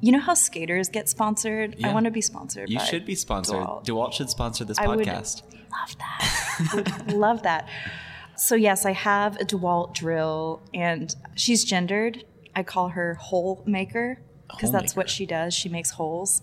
[0.00, 1.76] you know how skaters get sponsored?
[1.84, 2.68] I want to be sponsored.
[2.70, 3.56] You should be sponsored.
[3.56, 3.84] DeWalt.
[3.86, 5.42] DeWalt should sponsor this I would podcast.
[5.72, 7.02] love that.
[7.06, 7.68] Would love that.
[8.36, 12.24] So yes, I have a DeWalt drill, and she's gendered.
[12.54, 15.54] I call her hole maker because oh that's what she does.
[15.54, 16.42] She makes holes,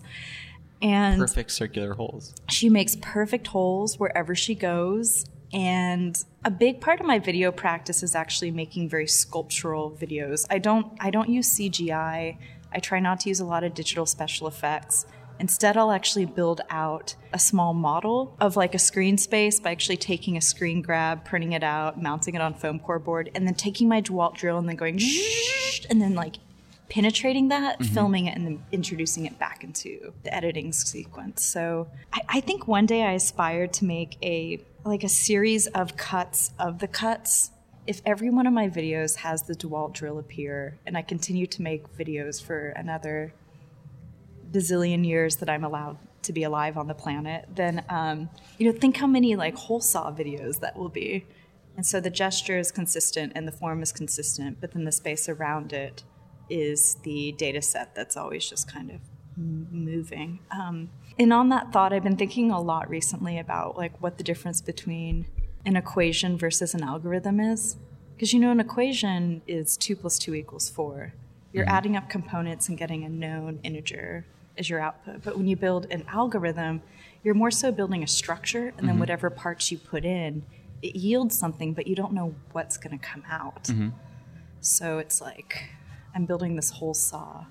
[0.80, 2.34] and Perfect circular holes.
[2.48, 5.24] she makes perfect holes wherever she goes.
[5.54, 10.46] And a big part of my video practice is actually making very sculptural videos.
[10.48, 12.38] I don't I don't use CGI.
[12.74, 15.04] I try not to use a lot of digital special effects.
[15.38, 19.96] Instead, I'll actually build out a small model of like a screen space by actually
[19.96, 23.54] taking a screen grab, printing it out, mounting it on foam core board, and then
[23.54, 25.00] taking my DeWalt drill and then going
[25.90, 26.36] and then like
[26.92, 31.42] penetrating that, filming it, and then introducing it back into the editing sequence.
[31.42, 35.96] So I, I think one day I aspired to make a like a series of
[35.96, 37.50] cuts of the cuts.
[37.86, 41.62] If every one of my videos has the DeWalt drill appear, and I continue to
[41.62, 43.32] make videos for another
[44.50, 48.28] bazillion years that I'm allowed to be alive on the planet, then um,
[48.58, 51.24] you know think how many like hole saw videos that will be.
[51.74, 55.26] And so the gesture is consistent and the form is consistent, but then the space
[55.26, 56.04] around it
[56.52, 59.00] is the data set that's always just kind of
[59.36, 60.40] moving.
[60.50, 64.24] Um, and on that thought, I've been thinking a lot recently about like what the
[64.24, 65.26] difference between
[65.64, 67.76] an equation versus an algorithm is.
[68.14, 71.14] Because you know, an equation is two plus two equals four.
[71.52, 71.74] You're mm-hmm.
[71.74, 74.26] adding up components and getting a known integer
[74.58, 75.22] as your output.
[75.22, 76.82] But when you build an algorithm,
[77.22, 79.00] you're more so building a structure, and then mm-hmm.
[79.00, 80.44] whatever parts you put in,
[80.82, 83.64] it yields something, but you don't know what's going to come out.
[83.64, 83.90] Mm-hmm.
[84.60, 85.70] So it's like
[86.14, 87.44] I'm building this hole saw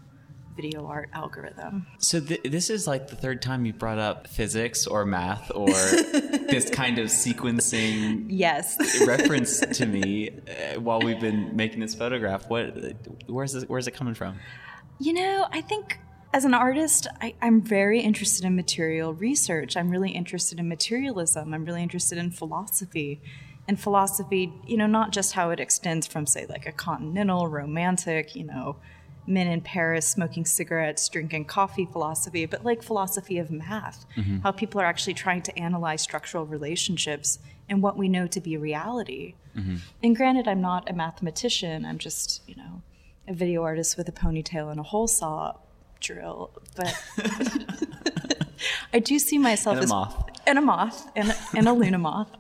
[0.56, 1.88] video art algorithm.
[1.98, 5.68] So th- this is like the third time you brought up physics or math or
[5.72, 8.78] this kind of sequencing Yes.
[9.08, 12.50] reference to me uh, while we've been making this photograph.
[12.50, 12.76] What?
[13.28, 14.40] Where's this, Where's it coming from?
[15.00, 16.00] You know, I think
[16.34, 19.76] as an artist, I, I'm very interested in material research.
[19.76, 21.54] I'm really interested in materialism.
[21.54, 23.22] I'm really interested in philosophy.
[23.72, 28.36] And philosophy, you know, not just how it extends from, say, like a continental, romantic,
[28.36, 28.76] you know,
[29.26, 34.40] men in Paris smoking cigarettes, drinking coffee philosophy, but like philosophy of math, mm-hmm.
[34.40, 38.58] how people are actually trying to analyze structural relationships and what we know to be
[38.58, 39.36] reality.
[39.56, 39.78] Mm-hmm.
[40.04, 42.82] And granted, I'm not a mathematician, I'm just, you know,
[43.30, 45.56] a video artist with a ponytail and a hole saw
[46.02, 46.94] drill, but
[48.94, 50.30] I do see myself And a as moth.
[50.46, 52.36] and a moth and a, and a luna moth.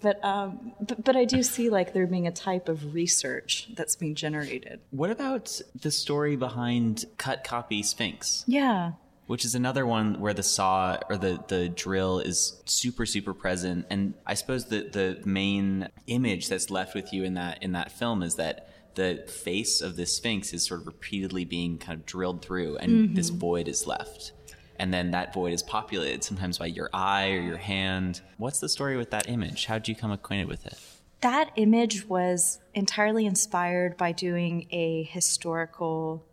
[0.00, 3.96] But, um, but but I do see like there being a type of research that's
[3.96, 4.80] being generated.
[4.90, 8.44] What about the story behind cut copy Sphinx?
[8.46, 8.92] Yeah.
[9.26, 13.84] which is another one where the saw or the, the drill is super super present
[13.90, 17.92] and i suppose the, the main image that's left with you in that in that
[17.92, 22.06] film is that the face of the sphinx is sort of repeatedly being kind of
[22.06, 24.32] drilled through and this void is left
[24.78, 28.20] and then that void is populated sometimes by your eye or your hand.
[28.36, 29.66] What's the story with that image?
[29.66, 30.78] How did you come acquainted with it?
[31.20, 36.24] That image was entirely inspired by doing a historical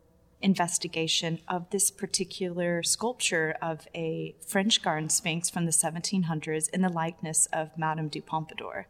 [0.42, 6.90] investigation of this particular sculpture of a French garden sphinx from the 1700s in the
[6.90, 8.88] likeness of Madame du Pompadour,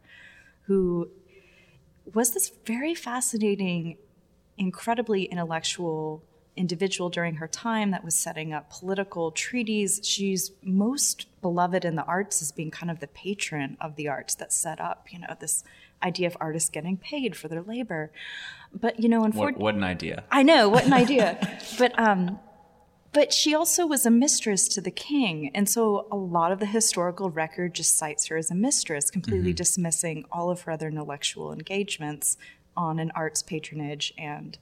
[0.64, 1.08] who
[2.12, 3.96] was this very fascinating,
[4.58, 6.22] incredibly intellectual
[6.56, 10.00] individual during her time that was setting up political treaties.
[10.02, 14.34] She's most beloved in the arts as being kind of the patron of the arts
[14.36, 15.64] that set up, you know, this
[16.02, 18.10] idea of artists getting paid for their labor.
[18.72, 21.58] But, you know, what, unfortunately, what an idea I know, what an idea.
[21.78, 22.38] but um
[23.12, 25.50] but she also was a mistress to the king.
[25.54, 29.54] And so a lot of the historical record just cites her as a mistress, completely
[29.54, 32.36] dismissing all of her other intellectual engagements
[32.76, 34.58] on an arts patronage and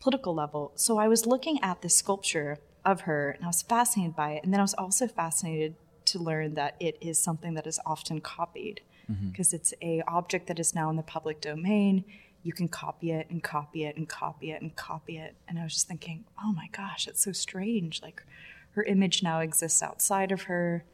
[0.00, 0.72] political level.
[0.74, 4.44] So I was looking at this sculpture of her and I was fascinated by it.
[4.44, 5.74] And then I was also fascinated
[6.06, 8.80] to learn that it is something that is often copied
[9.10, 9.28] mm-hmm.
[9.28, 12.04] because it's a object that is now in the public domain
[12.42, 15.34] you can copy it and copy it and copy it and copy it.
[15.48, 18.00] And I was just thinking, oh my gosh, it's so strange.
[18.02, 18.22] Like
[18.70, 20.84] her image now exists outside of her.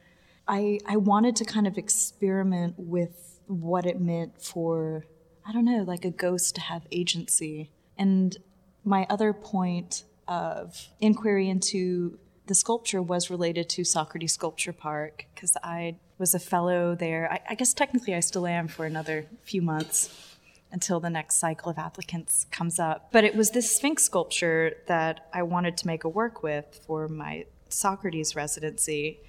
[0.48, 5.04] I I wanted to kind of experiment with what it meant for
[5.46, 7.70] I don't know, like a ghost to have agency.
[7.98, 8.36] And
[8.84, 15.56] my other point of inquiry into the sculpture was related to Socrates Sculpture Park because
[15.62, 17.30] I was a fellow there.
[17.32, 20.36] I, I guess technically I still am for another few months
[20.70, 23.10] until the next cycle of applicants comes up.
[23.12, 27.08] But it was this Sphinx sculpture that I wanted to make a work with for
[27.08, 29.20] my Socrates residency.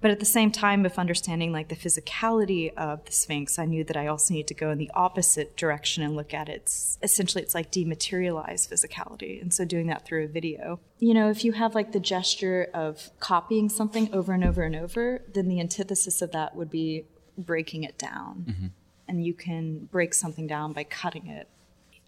[0.00, 3.82] But at the same time, of understanding like the physicality of the Sphinx, I knew
[3.84, 7.42] that I also need to go in the opposite direction and look at its essentially
[7.42, 9.42] it's like dematerialized physicality.
[9.42, 10.80] And so doing that through a video.
[10.98, 14.76] You know, if you have like the gesture of copying something over and over and
[14.76, 17.04] over, then the antithesis of that would be
[17.36, 18.66] breaking it down mm-hmm.
[19.06, 21.48] and you can break something down by cutting it.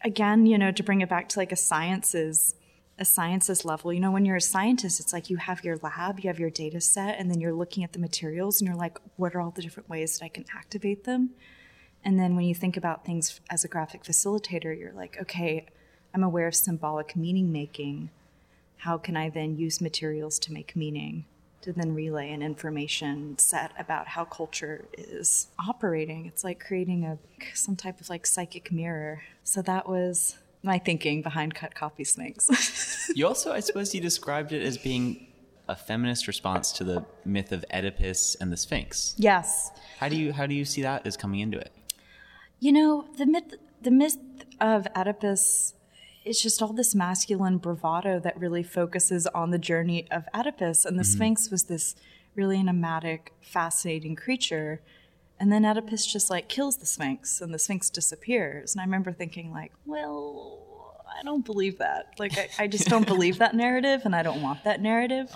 [0.03, 2.55] Again, you know, to bring it back to like a sciences
[3.01, 6.21] a sciences level, you know, when you're a scientist, it's like you have your lab,
[6.21, 8.99] you have your data set, and then you're looking at the materials and you're like,
[9.17, 11.31] what are all the different ways that I can activate them?
[12.05, 15.67] And then when you think about things as a graphic facilitator, you're like, okay,
[16.13, 18.11] I'm aware of symbolic meaning making.
[18.77, 21.25] How can I then use materials to make meaning?
[21.63, 26.27] To then relay an information set about how culture is operating.
[26.27, 27.19] It's like creating a
[27.55, 29.23] some type of like psychic mirror.
[29.45, 33.09] So that was my thinking behind cut copy Sphinx.
[33.17, 35.27] You also, I suppose, you described it as being
[35.69, 39.15] a feminist response to the myth of Oedipus and the Sphinx.
[39.19, 39.71] yes.
[39.99, 41.73] How do you how do you see that as coming into it?
[42.61, 44.19] You know, the myth the myth
[44.61, 45.75] of Oedipus
[46.25, 50.85] it's just all this masculine bravado that really focuses on the journey of Oedipus.
[50.85, 51.13] And the mm-hmm.
[51.13, 51.95] Sphinx was this
[52.35, 54.83] really enigmatic, fascinating creature.
[55.41, 58.75] And then Oedipus just like kills the Sphinx and the Sphinx disappears.
[58.75, 62.13] And I remember thinking, like, well, I don't believe that.
[62.19, 65.35] Like, I, I just don't believe that narrative and I don't want that narrative.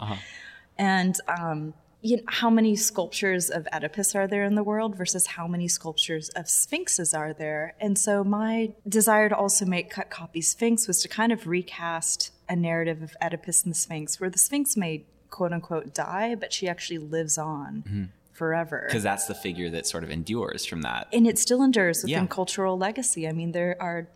[0.77, 5.27] And um, you know, how many sculptures of Oedipus are there in the world versus
[5.27, 7.75] how many sculptures of Sphinxes are there?
[7.81, 12.31] And so my desire to also make cut copy Sphinx was to kind of recast
[12.47, 16.53] a narrative of Oedipus and the Sphinx, where the Sphinx may quote unquote die, but
[16.53, 18.85] she actually lives on forever.
[18.87, 21.09] Because that's the figure that sort of endures from that.
[21.13, 22.27] And it still endures within Yeah.
[22.27, 23.27] cultural legacy.
[23.27, 24.09] I mean, there are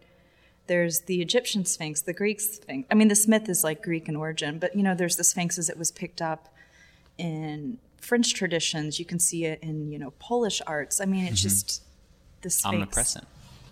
[0.67, 2.87] there's the Egyptian Sphinx, the Greek Sphinx.
[2.91, 5.69] I mean, the Sphinx is like Greek in origin, but you know, there's the Sphinxes
[5.69, 6.55] that was picked up
[7.17, 8.99] in French traditions.
[8.99, 11.01] You can see it in you know Polish arts.
[11.01, 11.49] I mean, it's mm-hmm.
[11.49, 11.83] just
[12.43, 12.75] the Sphinx.
[12.75, 13.27] Omnipresent.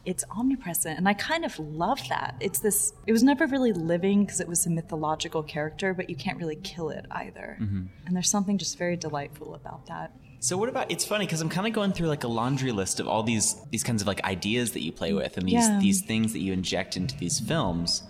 [0.06, 2.36] It's omnipresent, and I kind of love that.
[2.38, 2.92] It's this.
[3.08, 6.56] It was never really living because it was a mythological character, but you can't really
[6.56, 7.58] kill it either.
[7.60, 7.82] Mm-hmm.
[8.06, 10.12] And there's something just very delightful about that.
[10.40, 10.90] So what about?
[10.90, 13.56] It's funny because I'm kind of going through like a laundry list of all these
[13.70, 15.78] these kinds of like ideas that you play with and these Yeah.
[15.80, 18.02] these things that you inject into these films.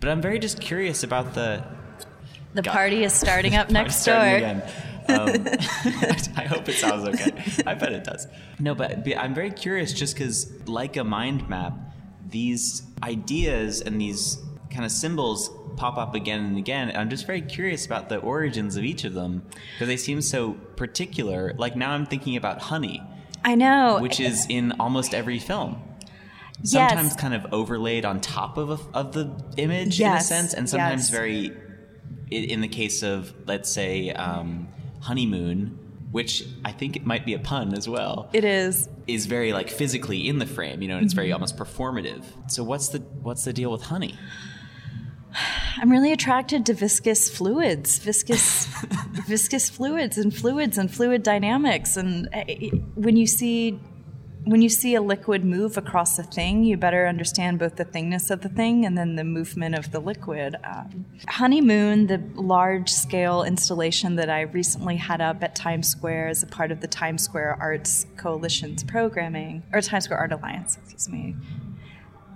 [0.00, 1.62] But I'm very just curious about the
[2.54, 4.16] The Got- party is starting up next door.
[4.16, 4.62] again.
[5.06, 5.28] Um,
[6.36, 7.32] I hope it sounds okay.
[7.66, 8.26] I bet it does.
[8.58, 11.74] No, but but I'm very curious just because, like a mind map,
[12.30, 14.38] these ideas and these
[14.70, 16.88] kind of symbols pop up again and again.
[16.88, 19.42] And I'm just very curious about the origins of each of them
[19.74, 21.54] because they seem so particular.
[21.58, 23.02] Like now I'm thinking about honey.
[23.44, 23.98] I know.
[24.00, 25.82] which is in almost every film.
[26.62, 26.70] Yes.
[26.90, 30.68] Sometimes kind of overlaid on top of a, of the image in a sense, and
[30.68, 31.10] sometimes yes.
[31.10, 31.52] very.
[32.30, 34.68] In the case of let's say um,
[35.00, 35.78] honeymoon,
[36.10, 38.88] which I think it might be a pun as well, it is.
[39.06, 41.20] is very like physically in the frame, you know, and it's Mm-hmm.
[41.20, 42.24] very almost performative.
[42.50, 44.14] So what's the what's the deal with honey?
[45.76, 48.66] I'm really attracted to viscous fluids, viscous,
[49.26, 51.96] viscous fluids, and fluids and fluid dynamics.
[51.96, 52.44] And uh,
[52.94, 53.78] when you see,
[54.44, 58.30] when you see a liquid move across a thing, you better understand both the thingness
[58.30, 60.56] of the thing and then the movement of the liquid.
[60.62, 66.46] Um, Honeymoon, the large-scale installation that I recently had up at Times Square as a
[66.46, 71.34] part of the Times Square Arts Coalition's programming, or Times Square Art Alliance, excuse me.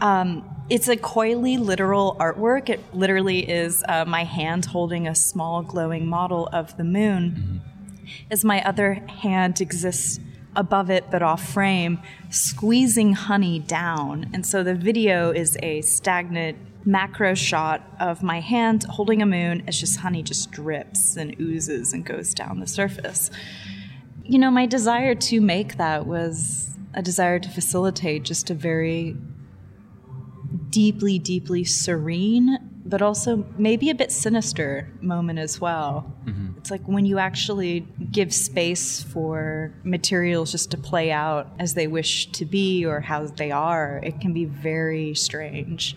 [0.01, 2.69] Um, it's a coyly literal artwork.
[2.69, 7.63] It literally is uh, my hand holding a small glowing model of the moon,
[8.31, 10.21] as my other hand exists
[10.57, 14.31] above it but off frame, squeezing honey down.
[14.33, 19.63] And so the video is a stagnant macro shot of my hand holding a moon
[19.67, 23.31] as just honey just drips and oozes and goes down the surface.
[24.25, 29.17] You know, my desire to make that was a desire to facilitate just a very
[30.71, 36.13] deeply, deeply serene, but also maybe a bit sinister moment as well.
[36.25, 36.59] Mm-hmm.
[36.59, 41.87] It's like when you actually give space for materials just to play out as they
[41.87, 45.97] wish to be or how they are, it can be very strange.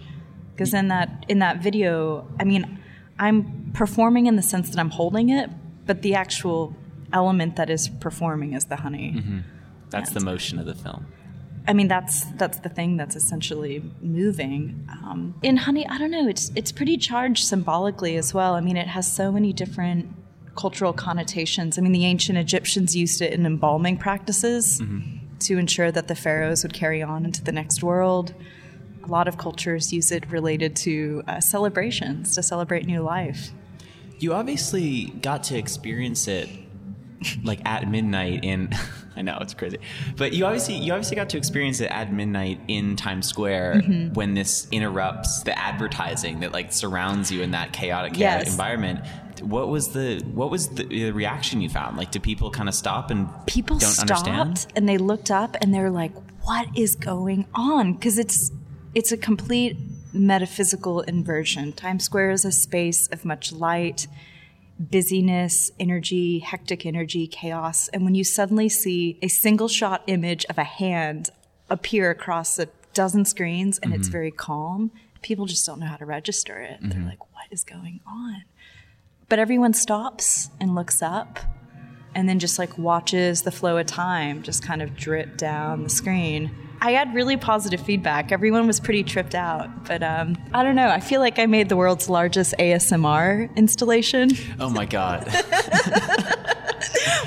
[0.52, 2.80] Because in that in that video, I mean,
[3.18, 5.50] I'm performing in the sense that I'm holding it,
[5.86, 6.76] but the actual
[7.14, 9.14] element that is performing is the honey.
[9.18, 9.40] Mm-hmm.
[9.90, 11.06] That's the motion of the film.
[11.68, 14.88] I mean, that's that's the thing that's essentially moving.
[14.90, 16.28] Um, in honey, I don't know.
[16.28, 18.56] It's it's pretty charged symbolically as well.
[18.56, 20.10] I mean, it has so many different
[20.56, 21.78] cultural connotations.
[21.78, 24.82] I mean, the ancient Egyptians used it in embalming practices
[25.40, 28.34] to ensure that the pharaohs would carry on into the next world.
[29.04, 33.52] A lot of cultures use it related to uh, celebrations to celebrate new life.
[34.20, 36.50] You obviously got to experience it
[37.44, 38.70] like at midnight in
[39.16, 39.78] I know it's crazy.
[40.18, 44.14] But you obviously you obviously got to experience it at midnight in Times Square Mm-hmm.
[44.14, 48.52] when this interrupts the advertising that like surrounds you in that chaotic, chaotic Yes.
[48.52, 49.00] environment.
[49.42, 51.98] What was the what was the, reaction you found?
[51.98, 54.68] Like do people kind of stop and people don't stopped understand?
[54.76, 56.12] and they looked up and they're like
[56.44, 58.52] what is going on because it's
[58.94, 59.78] it's a complete
[60.14, 64.08] metaphysical inversion times square is a space of much light
[64.90, 67.88] busyness energy hectic energy chaos.
[67.90, 71.30] And when you suddenly see a single shot image of a hand
[71.70, 74.12] appear across a dozen screens and it's mm-hmm.
[74.12, 74.92] very calm
[75.22, 76.78] people just don't know how to register it.
[76.82, 77.08] They're mm-hmm.
[77.08, 78.44] like what is going on?
[79.30, 81.40] But everyone stops and looks up
[82.14, 85.90] and then just like watches the flow of time just kind of drip down the
[85.90, 86.52] screen.
[86.84, 88.32] I had really positive feedback.
[88.32, 90.88] Everyone was pretty tripped out, but um, I don't know.
[90.90, 95.28] I feel like I made the world's largest ASMR installation, Oh my god.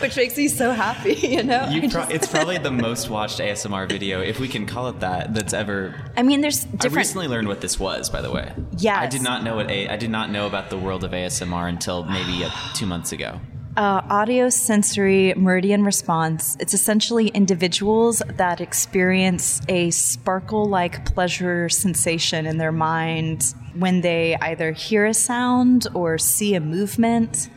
[0.01, 1.15] which makes me so happy.
[1.15, 4.89] You know, You pro- it's probably the most watched ASMR video, if we can call
[4.89, 6.97] it that, that's ever I mean, there's different.
[6.97, 8.53] I recently learned what this was, by the way.
[8.79, 8.99] Yeah.
[9.01, 11.69] I did not know what a- I did not know about the world of ASMR
[11.69, 13.41] until maybe uh, two months ago.
[13.77, 16.57] Uh, audio sensory meridian response.
[16.61, 24.37] It's essentially individuals that experience a sparkle like pleasure sensation in their mind when they
[24.37, 27.49] either hear a sound or see a movement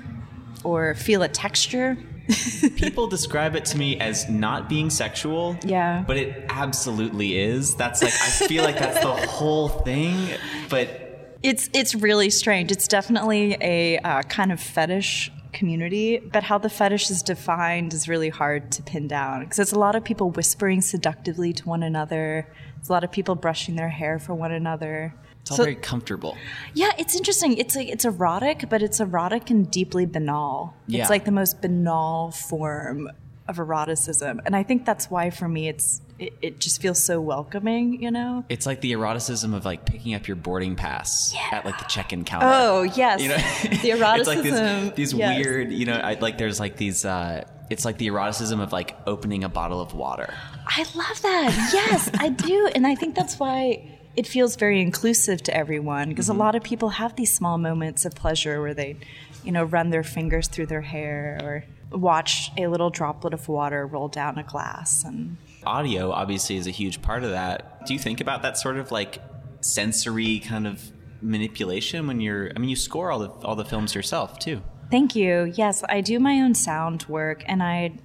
[0.63, 1.97] or feel a texture.
[2.75, 5.55] People describe it to me as not being sexual.
[5.63, 6.03] Yeah.
[6.05, 7.75] But it absolutely is.
[7.75, 10.31] That's like I feel like that's the whole thing.
[10.69, 12.71] But It's it's really strange.
[12.71, 18.07] It's definitely a uh, kind of fetish community, but how the fetish is defined is
[18.07, 21.83] really hard to pin down because it's a lot of people whispering seductively to one
[21.83, 22.47] another.
[22.79, 25.13] It's a lot of people brushing their hair for one another.
[25.41, 26.37] it's all So- very comfortable.
[26.73, 27.57] Yeah, it's interesting.
[27.57, 30.73] It's like it's erotic, but it's erotic and deeply banal.
[30.87, 31.01] Yeah.
[31.01, 33.09] It's like the most banal form
[33.47, 37.21] of eroticism, and I think that's why for me it's it, it just feels so
[37.21, 38.01] welcoming.
[38.01, 38.45] You know.
[38.49, 42.25] It's like the eroticism of like picking up your boarding pass at like the check-in
[42.25, 42.47] counter.
[42.49, 43.37] Oh yes, you know
[43.81, 44.17] the eroticism.
[44.19, 45.45] it's like these, these yes.
[45.45, 48.95] weird you know I, like there's like these uh it's like the eroticism of like
[49.05, 50.33] opening a bottle of water
[50.67, 51.69] I love that.
[51.73, 56.27] Yes, I do, and I think that's why it feels very inclusive to everyone because
[56.27, 56.41] Mm-hmm.
[56.41, 58.97] a lot of people have these small moments of pleasure where they,
[59.43, 63.85] you know, run their fingers through their hair or watch a little droplet of water
[63.87, 67.99] roll down a glass and audio obviously is a huge part of that do you
[67.99, 69.21] think about that sort of like
[69.61, 73.95] sensory kind of manipulation when you're i mean you score all the all the films
[73.95, 75.51] yourself too Thank you.
[75.55, 77.97] Yes, I do my own sound work, and I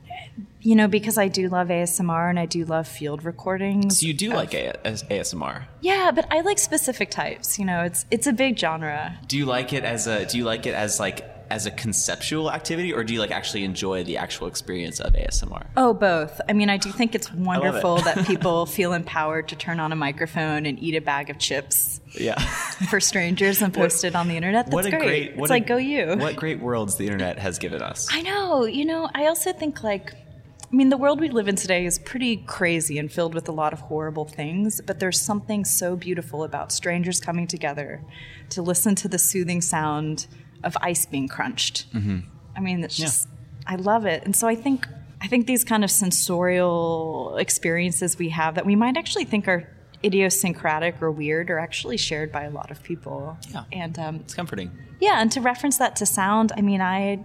[0.60, 3.98] you know, because I do love ASMR and I do love field recordings.
[3.98, 5.64] So you do like A- as ASMR?
[5.80, 7.58] Yeah, but I like specific types.
[7.58, 9.18] You know, it's it's a big genre.
[9.26, 10.24] Do you like it as a?
[10.26, 13.62] Do you like it as like as a conceptual activity, or do you like actually
[13.62, 15.66] enjoy the actual experience of ASMR?
[15.76, 16.40] Oh, both.
[16.48, 19.96] I mean, I do think it's wonderful that people feel empowered to turn on a
[19.96, 22.38] microphone and eat a bag of chips Yeah.
[22.90, 24.64] for strangers and post it on the internet.
[24.66, 25.00] That's what a great.
[25.02, 25.28] great.
[25.32, 26.14] it's What like go you.
[26.16, 28.08] What great worlds the internet has given us.
[28.10, 28.64] I know.
[28.64, 31.98] You know, I also think like I mean, the world we live in today is
[31.98, 36.44] pretty crazy and filled with a lot of horrible things, but there's something so beautiful
[36.44, 38.00] about strangers coming together
[38.48, 40.26] to listen to the soothing sound
[40.64, 41.92] of ice being crunched.
[41.92, 42.18] Mm-hmm.
[42.56, 43.28] I mean, it's just
[43.66, 44.24] I love it.
[44.24, 44.86] And so I think
[45.20, 49.68] I think these kind of sensorial experiences we have that we might actually think are
[50.04, 53.36] idiosyncratic or weird are actually shared by a lot of people.
[53.50, 53.64] Yeah.
[53.72, 54.70] And um, It's comforting.
[55.00, 57.24] yeah, and to reference that to sound, I mean, I,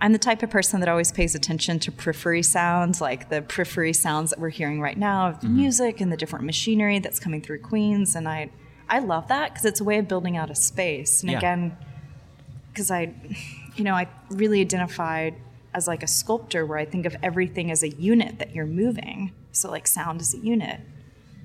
[0.00, 3.92] I'm the type of person that always pays attention to periphery sounds, like the periphery
[3.92, 7.40] sounds that we're hearing right now of the music and the different machinery that's coming
[7.42, 8.50] through Queens, and I,
[8.88, 11.22] I love that because it's a way of building out a space.
[11.22, 11.38] And Yeah.
[11.38, 11.76] again,
[12.74, 13.14] because I,
[13.76, 15.36] you know, I really identified
[15.72, 19.32] as like a sculptor where I think of everything as a unit that you're moving.
[19.52, 20.80] So like sound is a unit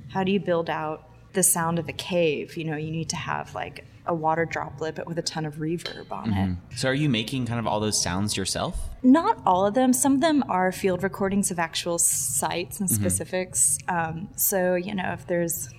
[0.10, 2.58] how do you build out the sound of a cave?
[2.58, 5.56] You know, you need to have like a water droplet, but with a ton of
[5.56, 6.58] reverb on it.
[6.78, 8.76] So are you making kind of all those sounds yourself?
[9.04, 9.94] Not all of them.
[9.94, 13.78] Some of them are field recordings of actual sites and specifics.
[13.88, 15.70] Um, so, you know, if there's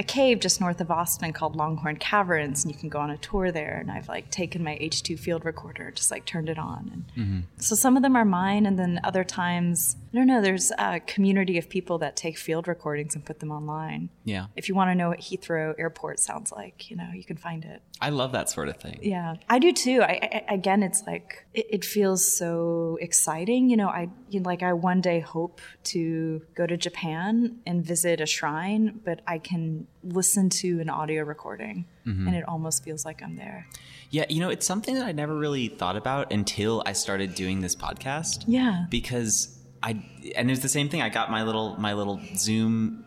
[0.00, 3.18] a cave just north of Austin called Longhorn Caverns, and you can go on a
[3.18, 3.76] tour there.
[3.78, 6.90] And I've like taken my H2 field recorder, just like turned it on.
[6.90, 7.40] And mm-hmm.
[7.58, 11.00] so some of them are mine, and then other times, I don't know, there's a
[11.00, 14.08] community of people that take field recordings and put them online.
[14.24, 14.46] Yeah.
[14.56, 17.62] If you want to know what Heathrow Airport sounds like, you know, you can find
[17.66, 17.82] it.
[18.00, 19.00] I love that sort of thing.
[19.02, 20.00] Yeah, I do too.
[20.00, 23.68] I, I again, it's like it, it feels so exciting.
[23.68, 27.84] You know, I you know, like I one day hope to go to Japan and
[27.84, 32.26] visit a shrine, but I can listen to an audio recording, mm-hmm.
[32.26, 33.66] and it almost feels like I'm there.
[34.10, 37.60] Yeah, you know, it's something that I never really thought about until I started doing
[37.60, 38.44] this podcast.
[38.46, 38.86] Yeah.
[38.90, 40.02] Because I
[40.36, 41.02] and it's the same thing.
[41.02, 43.04] I got my little my little Zoom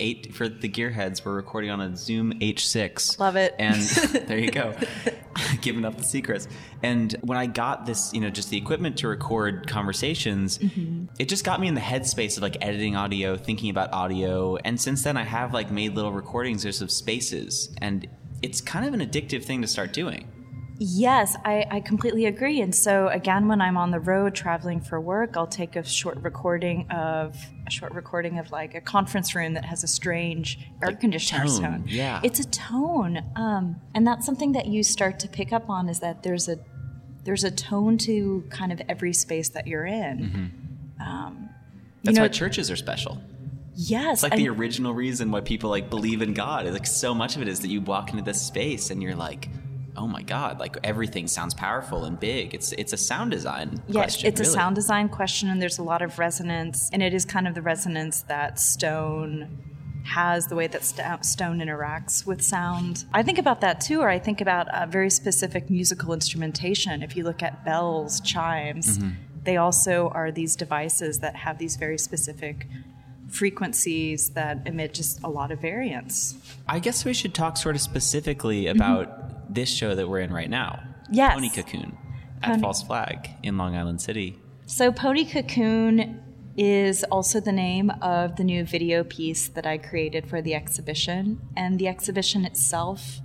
[0.00, 1.24] eight for the gearheads.
[1.24, 3.18] We're recording on a Zoom H6.
[3.18, 3.54] Love it.
[3.58, 3.80] And
[4.28, 4.74] there you go,
[5.62, 6.48] giving up the secrets.
[6.82, 11.06] And when I got this, you know, just the equipment to record conversations, Mm-hmm.
[11.18, 14.56] it just got me in the headspace of like editing audio, thinking about audio.
[14.56, 18.06] And since then, I have like made little recordings just of spaces, and
[18.42, 20.28] it's kind of an addictive thing to start doing.
[20.78, 22.60] Yes, I, I completely agree.
[22.60, 26.18] And so again, when I'm on the road traveling for work, I'll take a short
[26.18, 27.34] recording of
[27.66, 31.60] a short recording of like a conference room that has a strange air conditioner tone,
[31.62, 31.84] tone.
[31.86, 32.20] yeah.
[32.22, 36.00] it's a tone, um, and that's something that you start to pick up on is
[36.00, 36.58] that there's a
[37.24, 40.52] there's a tone to kind of every space that you're in.
[41.04, 41.48] Um, you
[42.04, 43.20] That's know, why churches are special.
[43.74, 46.66] yes, It's like and- the original reason why people like believe in God.
[46.66, 49.48] Like so much of it is that you walk into this space and you're like,
[49.96, 52.54] oh my God, like everything sounds powerful and big.
[52.54, 54.28] It's it's a sound design Yeah, question.
[54.28, 57.46] it's a sound design question, and there's a lot of resonance, and it is kind
[57.48, 59.48] of the resonance that stone
[60.04, 63.04] has, the way that st- stone interacts with sound.
[63.12, 67.02] I think about that too, or I think about uh, very specific musical instrumentation.
[67.02, 69.10] If you look at bells, chimes, Mm-hmm.
[69.42, 72.68] they also are these devices that have these very specific
[73.28, 76.36] frequencies that emit just a lot of variance.
[76.68, 80.50] I guess we should talk sort of specifically about this show that we're in right
[80.50, 80.82] now.
[81.10, 81.34] Yes.
[81.34, 81.96] Pony Cocoon
[82.42, 84.38] at Pony- False Flag in Long Island City.
[84.66, 86.22] So, Pony Cocoon
[86.56, 91.40] is also the name of the new video piece that I created for the exhibition.
[91.56, 93.20] And the exhibition itself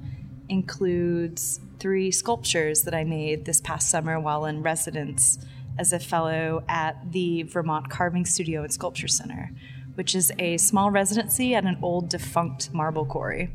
[0.50, 5.40] includes three sculptures that I made this past summer while in residence
[5.80, 9.52] as a fellow at the Vermont Carving Studio and Sculpture Center,
[9.96, 13.50] which is a small residency at an old defunct marble quarry.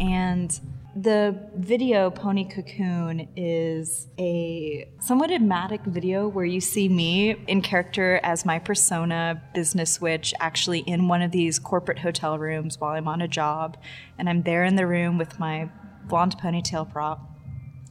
[0.00, 0.58] And
[1.02, 8.18] the video Pony Cocoon is a somewhat enigmatic video where you see me in character
[8.24, 13.06] as my persona, Business Witch, actually in one of these corporate hotel rooms while I'm
[13.06, 13.76] on a job.
[14.18, 15.70] And I'm there in the room with my
[16.06, 17.20] blonde ponytail prop.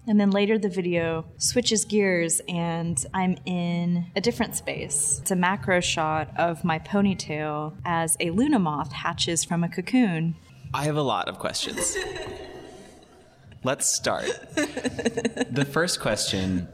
[0.06, 5.20] And then later the video switches gears and I'm in a different space.
[5.22, 10.36] It's a macro shot of my ponytail as a Luna moth hatches from a cocoon.
[10.74, 11.96] I have a lot of questions.
[13.64, 14.26] Let's start.
[14.56, 16.68] the first question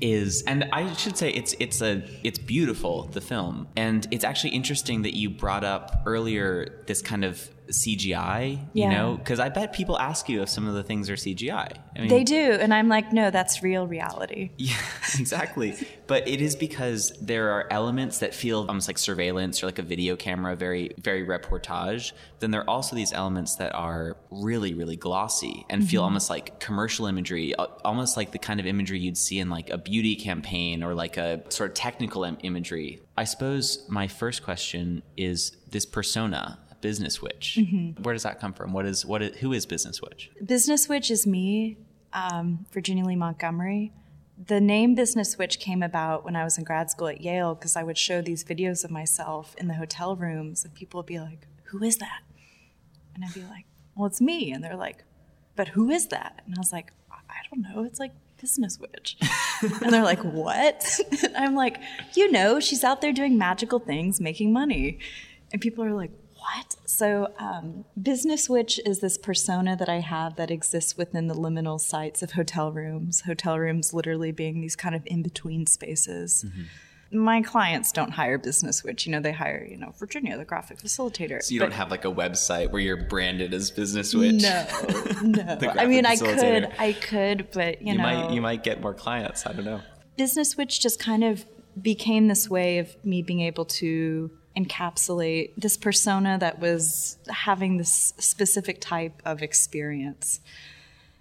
[0.00, 4.50] is and I should say it's it's a it's beautiful the film and it's actually
[4.50, 8.90] interesting that you brought up earlier this kind of CGI, you Yeah.
[8.90, 9.16] know?
[9.16, 11.72] Because I bet people ask you if some of the things are CGI.
[11.94, 14.50] I mean, They do, and I'm like, no, that's real reality.
[14.58, 14.74] Yeah,
[15.18, 15.74] exactly.
[16.06, 19.82] but it is because there are elements that feel almost like surveillance or like a
[19.82, 22.12] video camera, very, very reportage.
[22.40, 26.06] Then there are also these elements that are really, really glossy and feel mm-hmm.
[26.06, 29.78] almost like commercial imagery, almost like the kind of imagery you'd see in like a
[29.78, 33.00] beauty campaign or like a sort of technical im- imagery.
[33.16, 36.58] I suppose my first question is this persona.
[36.80, 37.58] Business Witch.
[38.02, 38.72] Where does that come from?
[38.72, 39.22] What is what?
[39.22, 40.30] Is, who is Business Witch?
[40.44, 41.78] Business Witch is me,
[42.12, 43.92] um, Virginia Lee Montgomery.
[44.44, 47.74] The name Business Witch came about when I was in grad school at Yale because
[47.74, 51.18] I would show these videos of myself in the hotel rooms, and people would be
[51.18, 52.20] like, Who is that?
[53.14, 53.64] And I'd be like,
[53.94, 54.52] Well, it's me.
[54.52, 55.04] And they're like,
[55.54, 56.42] But who is that?
[56.44, 57.84] And I was like, I don't know.
[57.84, 59.16] It's like Business Witch.
[59.62, 60.84] and they're like, What?
[61.22, 61.78] and I'm like,
[62.14, 64.98] You know, she's out there doing magical things, making money.
[65.52, 66.10] And people are like,
[66.54, 66.76] what?
[66.84, 71.80] So, um, Business Witch is this persona that I have that exists within the liminal
[71.80, 73.22] sites of hotel rooms.
[73.22, 76.44] Hotel rooms literally being these kind of in between spaces.
[77.12, 79.06] My clients don't hire Business Witch.
[79.06, 81.42] You know, they hire, you know, Virginia, the graphic facilitator.
[81.42, 84.42] So you But don't have like a website where you're branded as Business Witch.
[84.42, 84.66] No,
[85.22, 85.58] no.
[85.70, 86.70] I mean, I could.
[86.78, 89.46] I could, but you, you know, might you might get more clients.
[89.46, 89.80] I don't know.
[90.16, 91.44] Business Witch just kind of
[91.80, 98.14] became this way of me being able to encapsulate this persona that was having this
[98.18, 100.40] specific type of experience.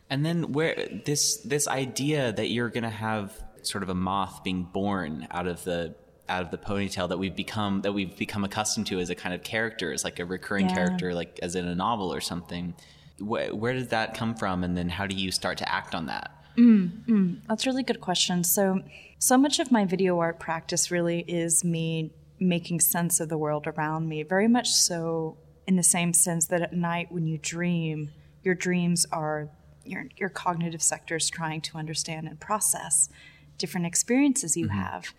[0.09, 3.33] And then where this this idea that you're going to have
[3.63, 5.95] sort of a moth being born out of the
[6.29, 9.35] out of the ponytail that we've become that we've become accustomed to as a kind
[9.35, 10.75] of character, as like a recurring Yeah.
[10.75, 12.73] character, like as in a novel or something.
[13.17, 16.07] Where, where did that come from, and then how do you start to act on
[16.07, 16.31] that?
[16.57, 18.43] Mm, mm, that's a really good question.
[18.43, 18.81] So,
[19.19, 23.67] so much of my video art practice really is me making sense of the world
[23.67, 28.11] around me, very much so in the same sense that at night when you dream,
[28.43, 29.49] your dreams are
[29.83, 33.09] your, your cognitive sectors trying to understand and process
[33.57, 34.79] different experiences you mm-hmm.
[34.79, 35.13] have.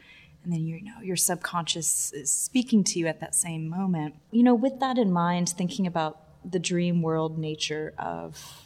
[0.44, 4.14] And then you know your subconscious is speaking to you at that same moment.
[4.30, 8.65] You know, with that in mind, thinking about the dream world nature of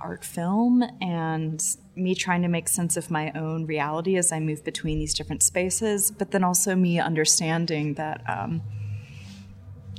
[0.00, 1.62] art film and
[1.94, 5.42] me trying to make sense of my own reality as I move between these different
[5.42, 8.62] spaces, but then also me understanding that um,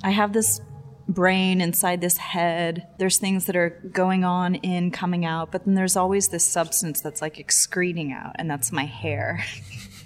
[0.04, 0.62] I have this
[1.08, 2.88] brain inside this head.
[3.00, 7.02] There's things that are going on in, coming out, but then there's always this substance
[7.02, 9.44] that's like excreting out, and that's my hair.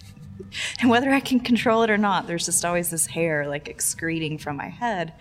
[0.80, 4.38] and whether I can control it or not, there's just always this hair like excreting
[4.38, 5.14] from my head.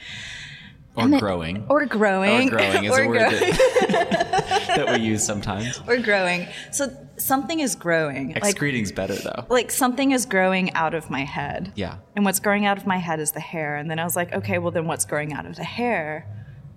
[0.97, 2.49] Or growing, Or growing.
[2.49, 3.41] Or growing is Or a word growing.
[3.41, 5.81] that, that we use sometimes.
[5.87, 6.49] or growing.
[6.73, 8.29] So something is growing.
[8.35, 9.47] Like Excreting's better though.
[9.49, 11.73] like something is growing out of my head.
[11.77, 11.99] Yeah.
[12.17, 13.77] And what's growing out of my head is the hair.
[13.77, 16.27] And then I was like, okay, well then what's growing out of the hair?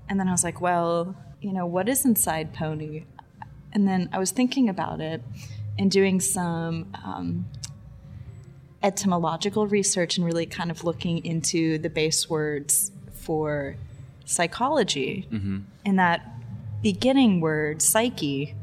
[0.08, 3.06] And then I was like, well, you know, what is inside Pony?
[3.74, 5.24] And then I was thinking about it
[5.80, 7.46] and doing some um,
[8.82, 13.76] etymological research and really kind of looking into the base words for
[14.26, 15.28] psychology.
[15.32, 15.60] Mm-hmm.
[15.86, 16.30] And that
[16.82, 18.56] beginning word, psyche,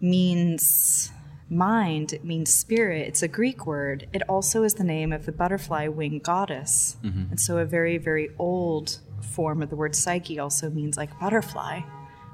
[0.00, 1.10] means
[1.48, 3.06] mind, it means spirit.
[3.06, 4.08] It's a Greek word.
[4.12, 6.96] It also is the name of the butterfly wing goddess.
[7.04, 7.30] Mm-hmm.
[7.30, 11.80] And so a very, very old form of the word psyche also means like butterfly.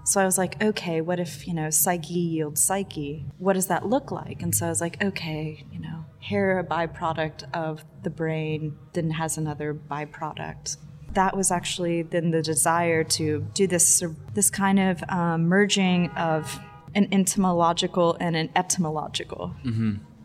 [0.05, 3.27] So I was like, okay, what if, you know, psyche yields psyche?
[3.37, 4.41] What does that look like?
[4.41, 9.11] And so I was like, okay, you know, hair a byproduct of the brain, then
[9.11, 10.79] has another byproduct.
[11.15, 14.03] That was actually then the desire to do this
[14.35, 16.59] this kind of um, merging of
[16.95, 19.55] an entomological and an etymological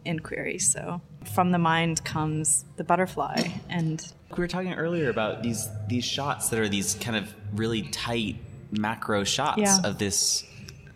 [0.05, 0.59] inquiry.
[0.59, 1.01] So
[1.33, 6.49] from the mind comes the butterfly, and We were talking earlier about these these shots
[6.49, 8.37] that are these kind of really tight
[8.71, 9.77] macro shots Yeah.
[9.83, 10.43] of this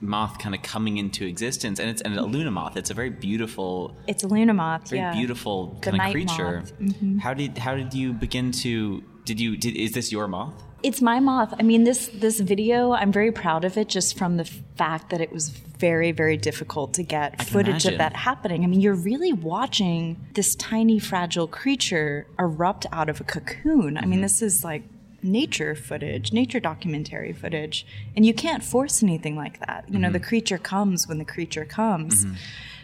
[0.02, 2.78] moth kind of coming into existence, and it's and a Luna moth.
[2.78, 4.90] It's a very beautiful, it's a luna moth.
[4.90, 5.14] very yeah.
[5.14, 6.64] beautiful The kind of creature.
[6.82, 7.18] Mm-hmm.
[7.20, 9.04] How did how did you begin to?
[9.28, 10.54] Did you did is this your moth?
[10.84, 11.54] It's my moth.
[11.60, 15.20] I mean, this this video, I'm very proud of it, just from the fact that
[15.22, 17.94] it was very, very difficult to get footage imagine.
[17.94, 18.64] of that happening.
[18.64, 20.00] I mean, you're really watching
[20.34, 23.98] this tiny, fragile creature erupt out of a cocoon.
[23.98, 24.10] I Mm-hmm.
[24.10, 24.84] mean, this is like
[25.22, 29.84] nature footage, nature documentary footage, and you can't force anything like that.
[29.90, 30.28] You know, the Mm-hmm.
[30.30, 32.26] creature comes when the creature comes.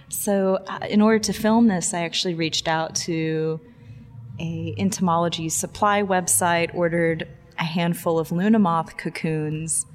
[0.09, 0.35] So,
[0.67, 3.59] uh, in order to film this, I actually reached out to
[4.39, 7.27] a entomology supply website, ordered
[7.59, 9.85] a handful of Luna moth cocoons,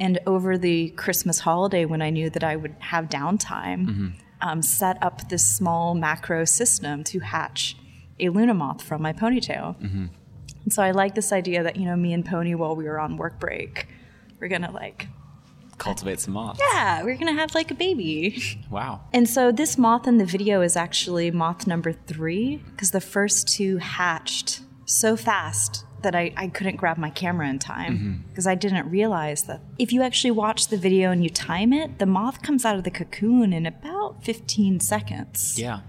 [0.00, 5.02] and over the Christmas holiday, when I knew that I would have downtime, um, set
[5.02, 7.76] up this small macro system to hatch
[8.20, 9.76] a Luna moth from my ponytail.
[10.64, 13.00] And so I like this idea that, you know, me and Pony, while we were
[13.00, 13.88] on work break,
[14.38, 15.08] we're going to like,
[15.78, 16.60] Cultivate some moths.
[16.72, 18.42] yeah, we're to have like a baby.
[18.70, 19.00] Wow.
[19.14, 23.48] And so this moth in the video is actually moth number three because the first
[23.48, 28.28] two hatched so fast that I, I couldn't grab my camera in time mm-hmm.
[28.28, 31.98] because I didn't realize that if you actually watch the video and you time it,
[31.98, 35.58] the moth comes out of the cocoon in about 15 seconds.
[35.58, 35.80] Yeah.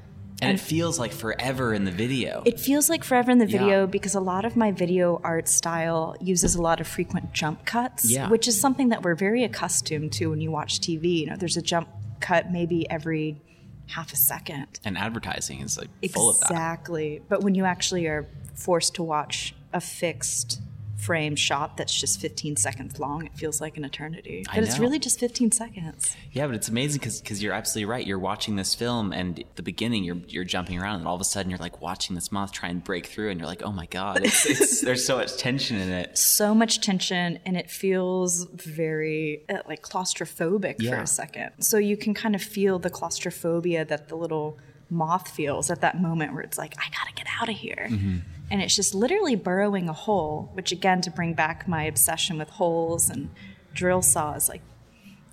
[0.41, 2.43] And, it feels like forever in the video.
[2.45, 3.85] It feels like forever in the video Yeah.
[3.85, 8.09] because a lot of my video art style uses a lot of frequent jump cuts,
[8.09, 8.29] Yeah.
[8.29, 11.21] which is something that we're very accustomed to when you watch TV.
[11.21, 11.87] You know, there's a jump
[12.19, 13.41] cut maybe every
[13.87, 14.79] half a second.
[14.85, 16.51] and advertising is like full of that.
[16.51, 17.21] Exactly.
[17.27, 20.61] But when you actually are forced to watch a fixed
[20.99, 24.45] frame shot that's just 15 seconds long, it feels like an eternity.
[24.49, 26.15] I But it's really just 15 seconds.
[26.31, 28.05] Yeah, but it's amazing because you're absolutely right.
[28.05, 31.21] You're watching this film, and at the beginning you're you're jumping around, and all of
[31.21, 33.71] a sudden you're like watching this moth try and break through, and you're like, oh
[33.71, 36.17] my god, it's, it's there's so much tension in it.
[36.17, 41.51] So much tension, and it feels very uh, like claustrophobic for a second.
[41.59, 44.57] So you can kind of feel the claustrophobia that the little
[44.89, 47.87] moth feels at that moment where it's like, I gotta get out of here.
[47.89, 48.17] Mm-hmm.
[48.51, 52.49] And it's just literally burrowing a hole, which again, to bring back my obsession with
[52.49, 53.29] holes and
[53.73, 54.61] drill saws, like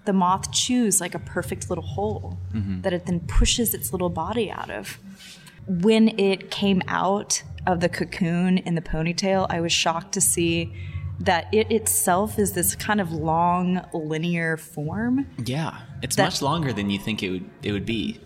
[0.05, 2.83] the moth chews like a perfect little hole Mm-hmm.
[2.83, 4.99] that it then pushes its little body out of.
[5.67, 10.73] When it came out of the cocoon in the ponytail, I was shocked to see
[11.19, 15.27] that it itself is this kind of long linear form.
[15.45, 18.21] Yeah, it's much longer than you think it would it would be.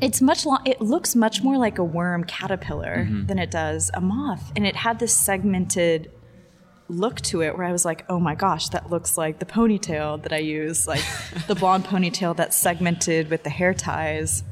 [0.00, 0.60] It's much long.
[0.64, 4.76] It looks much more like a worm caterpillar than it does a moth, and it
[4.76, 6.10] had this segmented
[6.88, 10.22] look to it where I was like, "Oh my gosh, that looks like the ponytail
[10.22, 11.02] that I use, like
[11.48, 14.44] the blonde ponytail that's segmented with the hair ties."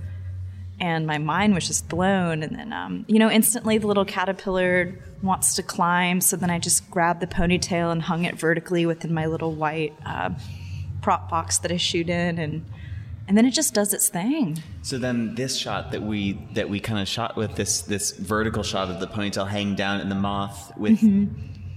[0.79, 4.99] And my mind was just blown, and then um, you know, instantly the little caterpillar
[5.23, 9.15] wants to climb, so then I just grabbed the ponytail and hung it vertically within
[9.15, 10.31] my little white uh,
[11.03, 12.67] prop box that I shoot in, and
[13.29, 14.62] and then it just does its thing.
[14.83, 18.62] So then this shot that we that we kind of shot with this this vertical
[18.62, 21.01] shot of the ponytail hanging down and the moth with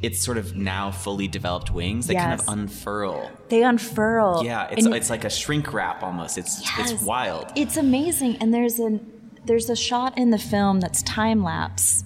[0.01, 2.59] its sort of now fully developed wings, they kind of Mm-hmm.
[2.61, 3.31] Unfurl.
[3.49, 4.43] They unfurl.
[4.45, 6.37] Yeah, it's and it's like a shrink wrap almost.
[6.37, 6.91] It's Yes.
[6.91, 7.51] it's wild.
[7.55, 9.05] It's amazing, and there's an
[9.45, 12.03] there's a shot in the film that's time lapse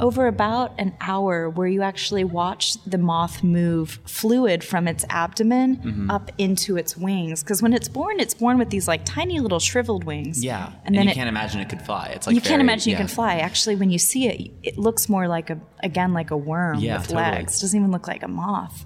[0.00, 5.76] over about an hour where you actually watch the moth move fluid from its abdomen
[5.76, 6.10] Mm-hmm.
[6.10, 9.60] up into its wings because when it's born it's born with these like tiny little
[9.60, 12.06] shriveled wings Yeah, and, and then you it, can't imagine it could fly.
[12.14, 14.78] It's like you can't very- imagine you can fly actually when you see it it
[14.78, 17.22] looks more like a again like a worm Yeah, with totally.
[17.22, 18.84] legs doesn't even look like a moth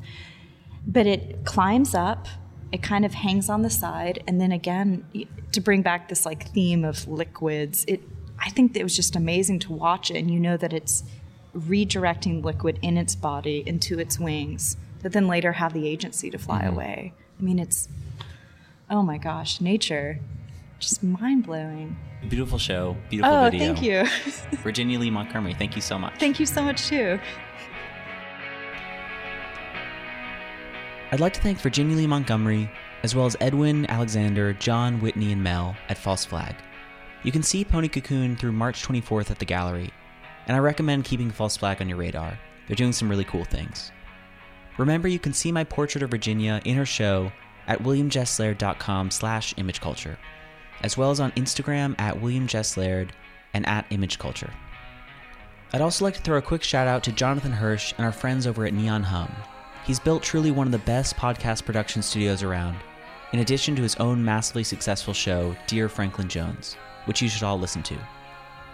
[0.86, 2.28] but it climbs up
[2.70, 5.04] it kind of hangs on the side and then again
[5.52, 8.02] to bring back this like theme of liquids it
[8.48, 11.04] i think it was just amazing to watch it and you know that it's
[11.54, 16.38] redirecting liquid in its body into its wings that then later have the agency to
[16.38, 16.74] fly Mm-hmm.
[16.74, 17.88] away i mean it's
[18.90, 20.18] oh my gosh nature
[20.80, 21.96] just mind-blowing
[22.28, 23.74] Beautiful show, beautiful oh video.
[23.74, 26.14] thank you Virginia Lee Montgomery, thank you so much.
[26.18, 27.18] thank you so much too
[31.10, 32.70] I'd like to thank Virginia Lee Montgomery,
[33.02, 36.54] as well as Edwin, Alexander, John, Whitney, and Mel at False Flag.
[37.24, 39.90] You can see Pony Cocoon through March 24th at the gallery,
[40.46, 42.38] and I recommend keeping False Flag on your radar.
[42.66, 43.90] They're doing some really cool things.
[44.78, 47.32] Remember, you can see my portrait of Virginia in her show
[47.66, 50.16] at williamjesslaird.com slash imageculture,
[50.82, 53.10] as well as on Instagram at williamjesslaird
[53.52, 54.52] and at imageculture.
[55.72, 58.46] I'd also like to throw a quick shout out to Jonathan Hirsch and our friends
[58.46, 59.30] over at Neon Hum.
[59.84, 62.76] He's built truly one of the best podcast production studios around,
[63.32, 66.76] in addition to his own massively successful show, Dear Franklin Jones,
[67.08, 67.96] which you should all listen to.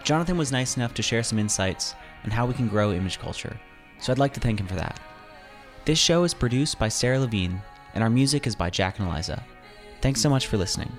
[0.03, 3.59] Jonathan was nice enough to share some insights on how we can grow image culture,
[3.97, 4.99] so I'd like to thank him for that.
[5.85, 7.61] This show is produced by Sarah Levine,
[7.93, 9.43] and our music is by Jack and Eliza.
[10.01, 10.91] Thanks so much for listening.